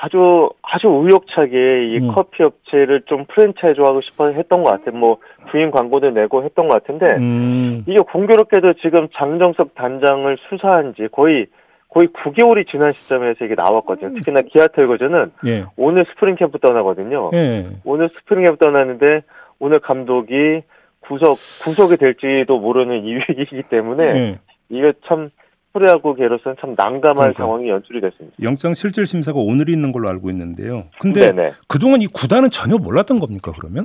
아주 0.03 0.51
아주 0.63 0.89
의욕차게 0.89 1.89
이 1.91 1.99
음. 1.99 2.13
커피 2.13 2.43
업체를 2.43 3.03
좀 3.07 3.25
프랜차이즈하고 3.27 4.01
싶어 4.01 4.31
했던 4.31 4.65
것 4.65 4.71
같아요. 4.71 4.99
뭐 4.99 5.19
부인 5.49 5.71
광고도 5.71 6.11
내고 6.11 6.43
했던 6.45 6.69
것 6.69 6.83
같은데 6.83 7.07
음. 7.17 7.85
이게 7.87 7.99
공교롭게도 7.99 8.75
지금 8.83 9.09
장정석 9.15 9.75
단장을 9.75 10.37
수사한 10.49 10.95
지 10.97 11.07
거의 11.13 11.47
거의 11.93 12.09
9개월이 12.09 12.67
지난 12.69 12.93
시점에서 12.93 13.45
이게 13.45 13.55
나왔거든요. 13.55 14.15
특히나 14.15 14.41
기아 14.41 14.58
타이거즈는 14.58 15.33
예. 15.47 15.65
오늘 15.77 16.07
스프링 16.07 16.37
캠프 16.37 16.59
떠나거든요. 16.59 17.31
예. 17.35 17.67
오늘 17.85 18.09
스프링 18.19 18.47
캠프 18.47 18.65
떠나는데 18.65 19.23
오늘 19.59 19.79
감독이 19.79 20.63
구속 21.01 21.39
구속이 21.63 21.99
될지도 21.99 22.59
모르는 22.59 23.05
이유이기 23.05 23.65
때문에 23.69 24.05
예. 24.05 24.39
이게 24.71 24.95
참 25.07 25.31
프로야구계로서는 25.75 26.57
참 26.61 26.75
난감한 26.77 27.15
그러니까. 27.17 27.43
상황이 27.43 27.69
연출이 27.69 28.01
됐습니다. 28.01 28.37
영장 28.43 28.73
실질 28.75 29.07
심사가 29.07 29.39
오늘 29.41 29.69
있는 29.69 29.93
걸로 29.93 30.09
알고 30.09 30.31
있는데요. 30.31 30.85
근데 30.99 31.31
네네. 31.33 31.53
그동안 31.67 32.01
이 32.01 32.07
구단은 32.07 32.51
전혀 32.51 32.77
몰랐던 32.77 33.19
겁니까 33.21 33.53
그러면? 33.59 33.85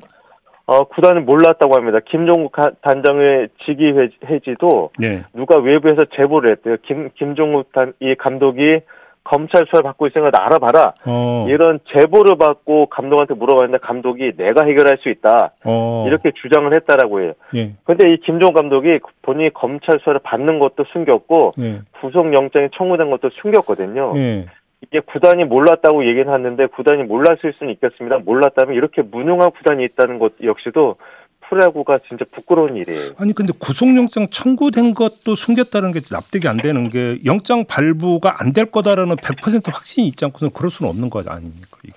어, 0.67 0.84
구단은 0.84 1.25
몰랐다고 1.25 1.75
합니다. 1.75 1.99
김종국 2.06 2.51
가- 2.51 2.71
단장의 2.82 3.47
직위 3.65 3.88
해지- 3.97 4.17
해지도 4.30 4.89
예. 5.01 5.23
누가 5.34 5.56
외부에서 5.58 6.03
제보를 6.13 6.51
했대요. 6.51 6.75
김, 6.84 7.10
김종국 7.15 7.71
단, 7.71 7.93
이 8.01 8.15
감독이 8.15 8.82
검찰 9.23 9.65
수사 9.65 9.82
받고 9.82 10.08
있으니까 10.08 10.30
나 10.32 10.45
알아봐라. 10.45 10.93
어. 11.06 11.45
이런 11.49 11.80
제보를 11.86 12.38
받고 12.38 12.88
감독한테 12.88 13.34
물어봤는데 13.34 13.80
감독이 13.80 14.34
내가 14.38 14.65
해결할 14.65 14.97
수 14.99 15.10
있다. 15.10 15.51
어. 15.65 16.06
이렇게 16.08 16.32
주장을 16.32 16.73
했다라고 16.73 17.21
해요. 17.21 17.34
예. 17.56 17.71
근데 17.86 18.10
이 18.12 18.17
김종 18.17 18.51
감독이 18.53 18.99
본인이 19.21 19.49
검찰 19.53 19.99
수사를 19.99 20.19
받는 20.21 20.60
것도 20.60 20.84
숨겼고 20.91 21.53
예. 21.60 21.80
구속영장이 22.01 22.69
청구된 22.73 23.10
것도 23.10 23.30
숨겼거든요. 23.41 24.13
예. 24.17 24.45
이게 24.82 25.00
구단이 25.00 25.44
몰랐다고 25.46 26.06
얘기는 26.08 26.32
하는데 26.32 26.66
구단이 26.68 27.04
몰랐을 27.04 27.54
수는 27.58 27.74
있겠습니다. 27.74 28.20
몰랐다면 28.20 28.76
이렇게 28.76 29.02
무능한 29.02 29.52
구단이 29.52 29.84
있다는 29.86 30.20
것 30.20 30.34
역시도 30.44 30.98
프로야구가 31.50 32.00
진짜 32.08 32.26
부끄러운 32.32 32.76
일이에요. 32.76 33.12
아니 33.18 33.34
근데 33.34 33.54
구속영장 33.60 34.28
청구된 34.30 34.94
것도 34.94 35.34
숨겼다는 35.36 35.94
게 35.94 36.02
납득이 36.12 36.48
안 36.48 36.58
되는 36.58 36.90
게 36.90 37.20
영장 37.26 37.66
발부가 37.66 38.36
안 38.40 38.52
될 38.54 38.66
거다라는 38.66 39.16
100% 39.18 39.72
확신이 39.74 40.08
있지 40.08 40.26
않고서 40.26 40.50
그럴 40.50 40.70
수는 40.70 40.90
없는 40.90 41.10
거 41.10 41.24
아닙니까 41.28 41.78
이게? 41.84 41.94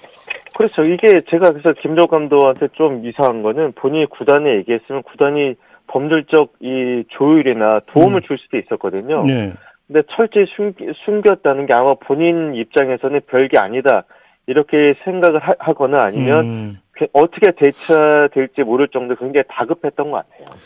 그렇죠. 0.54 0.82
이게 0.82 1.22
제가 1.28 1.50
그래서 1.52 1.72
김종 1.80 2.06
감독한테 2.06 2.68
좀 2.74 3.04
이상한 3.06 3.42
거는 3.42 3.72
본인이 3.72 4.06
구단에 4.06 4.56
얘기했으면 4.56 5.02
구단이 5.02 5.54
법률적 5.86 6.52
이 6.60 7.04
조율이나 7.08 7.80
도움을 7.86 8.20
음. 8.20 8.26
줄 8.26 8.38
수도 8.38 8.58
있었거든요. 8.58 9.24
네. 9.24 9.52
근데 9.90 10.02
철저히 10.08 10.46
숨, 10.54 10.72
숨겼다는 11.04 11.66
게 11.66 11.74
아마 11.74 11.94
본인 11.94 12.54
입장에서는 12.54 13.22
별게 13.28 13.58
아니다. 13.58 14.04
이렇게 14.46 14.94
생각을 15.04 15.40
하, 15.40 15.72
거나 15.72 16.04
아니면 16.04 16.44
음. 16.44 16.78
그- 16.92 17.08
어떻게 17.12 17.50
대처될지 17.50 18.62
모를 18.62 18.86
정도 18.88 19.16
굉장히 19.16 19.42
다급했던 19.48 20.12
것 20.12 20.18
같아요. 20.18 20.56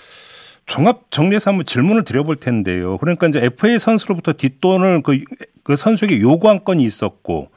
종합 0.66 1.10
정리해서 1.10 1.50
한번 1.50 1.64
질문을 1.64 2.04
드려볼 2.04 2.36
텐데요. 2.36 2.98
그러니까 2.98 3.26
이제 3.28 3.42
FA 3.42 3.78
선수로부터 3.78 4.34
뒷돈을 4.34 5.02
그, 5.02 5.24
그 5.62 5.76
선수에게 5.76 6.20
요구한 6.20 6.62
건이 6.64 6.82
있었고, 6.82 7.48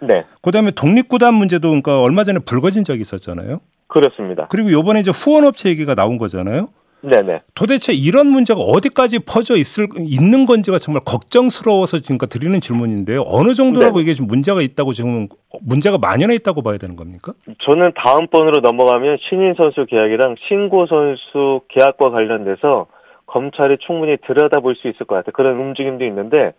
네, 0.00 0.24
그다음에 0.42 0.70
독립구단 0.72 1.34
문제도 1.34 1.68
그러니까 1.68 2.02
얼마 2.02 2.22
전에 2.22 2.38
불거진 2.38 2.84
적이 2.84 3.00
있었잖아요. 3.00 3.60
그렇습니다. 3.88 4.46
그리고 4.48 4.70
요번에 4.70 5.00
이제 5.00 5.10
후원업체 5.12 5.70
얘기가 5.70 5.94
나온 5.96 6.18
거잖아요. 6.18 6.68
네네. 7.08 7.42
도대체 7.54 7.92
이런 7.92 8.26
문제가 8.26 8.60
어디까지 8.60 9.20
퍼져 9.20 9.56
있을 9.56 9.86
있는 9.98 10.44
건지가 10.44 10.78
정말 10.78 11.02
걱정스러워서 11.06 12.00
지금까 12.00 12.26
드리는 12.26 12.60
질문인데요. 12.60 13.24
어느 13.26 13.54
정도라고 13.54 13.98
네. 13.98 14.02
이게 14.02 14.14
지금 14.14 14.26
문제가 14.26 14.60
있다고 14.60 14.92
지금 14.92 15.28
문제가 15.62 15.98
만연해 15.98 16.34
있다고 16.34 16.62
봐야 16.62 16.78
되는 16.78 16.96
겁니까? 16.96 17.32
저는 17.60 17.92
다음 17.96 18.26
번으로 18.26 18.60
넘어가면 18.60 19.18
신인 19.28 19.54
선수 19.54 19.86
계약이랑 19.86 20.34
신고 20.48 20.86
선수 20.86 21.60
계약과 21.68 22.10
관련돼서 22.10 22.86
검찰이 23.26 23.78
충분히 23.86 24.16
들여다볼 24.26 24.74
수 24.74 24.88
있을 24.88 25.06
것 25.06 25.14
같아요. 25.14 25.32
그런 25.32 25.60
움직임도 25.60 26.04
있는데 26.04 26.54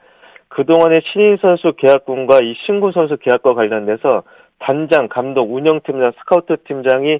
그동안의 0.47 1.01
신인 1.11 1.37
선수 1.41 1.73
계약군과 1.73 2.39
이 2.43 2.53
신고 2.65 2.93
선수 2.93 3.17
계약과 3.17 3.53
관련돼서 3.53 4.23
단장, 4.59 5.07
감독, 5.09 5.53
운영팀장, 5.53 6.13
스카우트 6.19 6.55
팀장이 6.63 7.19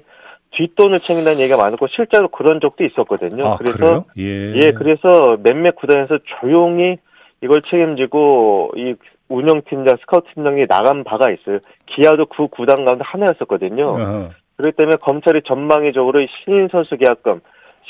뒷돈을 0.50 1.00
챙긴다는 1.00 1.40
얘기가 1.40 1.56
많았고 1.56 1.86
실제로 1.88 2.28
그런 2.28 2.60
적도 2.60 2.84
있었거든요. 2.84 3.46
아, 3.46 3.56
그래서? 3.56 4.04
예. 4.16 4.54
예, 4.54 4.72
그래서 4.72 5.36
몇몇 5.42 5.76
구단에서 5.76 6.18
조용히 6.40 6.96
이걸 7.42 7.62
책임지고 7.62 8.72
이 8.76 8.94
운영팀장, 9.28 9.96
스카우트 10.00 10.32
팀장이 10.34 10.66
나간 10.66 11.04
바가 11.04 11.30
있어요. 11.30 11.58
기아도 11.86 12.26
그 12.26 12.48
구단 12.48 12.84
가운데 12.84 13.04
하나였었거든요. 13.04 13.86
어허. 13.86 14.30
그렇기 14.56 14.76
때문에 14.76 14.96
검찰이 14.96 15.42
전망의적으로 15.46 16.20
이 16.20 16.26
신인 16.44 16.68
선수 16.68 16.96
계약금, 16.96 17.40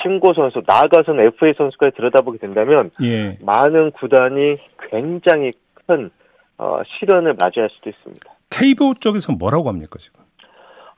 신고 0.02 0.34
선수, 0.34 0.62
나아가서는 0.66 1.26
FA 1.26 1.54
선수까지 1.56 1.96
들여다보게 1.96 2.38
된다면 2.38 2.90
예. 3.02 3.38
많은 3.40 3.92
구단이 3.92 4.56
굉장히 4.90 5.52
큰 5.86 6.10
어, 6.58 6.80
시련을 6.84 7.34
맞이할 7.38 7.70
수도 7.70 7.88
있습니다. 7.88 8.30
KBO 8.50 8.94
쪽에서 8.94 9.32
뭐라고 9.32 9.68
합니까 9.68 9.98
지금? 9.98 10.20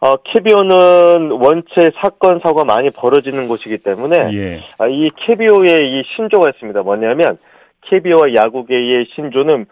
어, 0.00 0.16
KBO는 0.16 1.30
원체 1.32 1.92
사건 2.00 2.40
사고가 2.42 2.64
많이 2.64 2.88
벌어지는 2.90 3.48
곳이기 3.48 3.78
때문에 3.78 4.30
예. 4.32 4.62
아, 4.78 4.86
이 4.88 5.10
KBO의 5.14 5.88
이 5.90 6.02
신조가 6.16 6.48
있습니다. 6.54 6.82
뭐냐면 6.82 7.36
KBO와 7.82 8.34
야구계의 8.34 9.06
신조는 9.14 9.66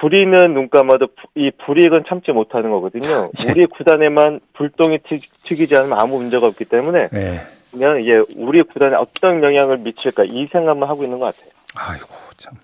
불이는 0.00 0.54
눈 0.54 0.68
감아도 0.70 1.06
부- 1.08 1.28
이 1.36 1.50
불이익은 1.64 2.04
참지 2.08 2.32
못하는 2.32 2.70
거거든요. 2.70 3.30
예. 3.46 3.50
우리 3.50 3.66
구단에만 3.66 4.40
불똥이 4.54 4.98
튀, 5.08 5.20
튀기지 5.44 5.76
않으면 5.76 5.98
아무 5.98 6.16
문제가 6.18 6.46
없기 6.48 6.64
때문에 6.64 7.08
예. 7.14 7.34
그냥 7.70 8.00
이제 8.00 8.22
우리 8.36 8.62
구단에 8.62 8.96
어떤 8.96 9.42
영향을 9.44 9.78
미칠까 9.78 10.24
이 10.24 10.48
생각만 10.50 10.88
하고 10.88 11.04
있는 11.04 11.18
것 11.20 11.26
같아요. 11.26 11.50
아이고 11.76 12.08
참. 12.36 12.54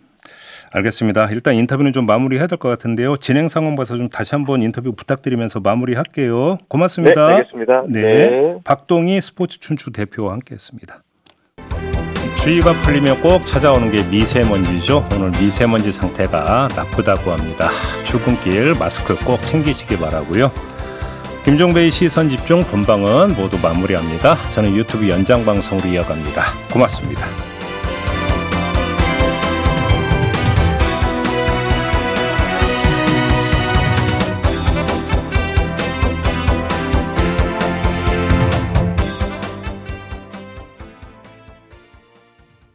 알겠습니다. 0.73 1.29
일단 1.31 1.55
인터뷰는 1.55 1.93
좀 1.93 2.07
마무리해야 2.07 2.47
될 2.47 2.59
것 2.59 2.69
같은데요. 2.69 3.17
진행 3.19 3.49
상황 3.49 3.75
봐서 3.77 3.97
좀 3.97 4.09
다시 4.09 4.35
한번 4.35 4.63
인터뷰 4.63 4.93
부탁드리면서 4.93 5.61
마무리할게요. 5.61 6.59
고맙습니다. 6.69 7.29
네, 7.29 7.35
알겠습니다. 7.37 7.83
네. 7.89 8.01
네. 8.03 8.55
박동희 8.65 9.21
스포츠 9.21 9.59
춘추 9.61 9.91
대표와 9.93 10.33
함께했습니다. 10.35 11.03
주의가 12.37 12.73
풀리면 12.81 13.21
꼭 13.23 13.45
찾아오는 13.45 13.91
게 13.91 14.03
미세먼지죠. 14.05 15.09
오늘 15.15 15.31
미세먼지 15.31 15.91
상태가 15.91 16.69
나쁘다고 16.77 17.33
합니다. 17.33 17.71
출근길 18.05 18.75
마스크 18.79 19.17
꼭 19.25 19.41
챙기시기 19.43 19.97
바라고요. 19.99 20.51
김종배의 21.45 21.91
시선 21.91 22.29
집중 22.29 22.63
본방은 22.65 23.37
모두 23.37 23.57
마무리합니다. 23.63 24.35
저는 24.51 24.75
유튜브 24.77 25.09
연장 25.09 25.45
방송으로 25.45 25.89
이어갑니다. 25.89 26.43
고맙습니다. 26.73 27.56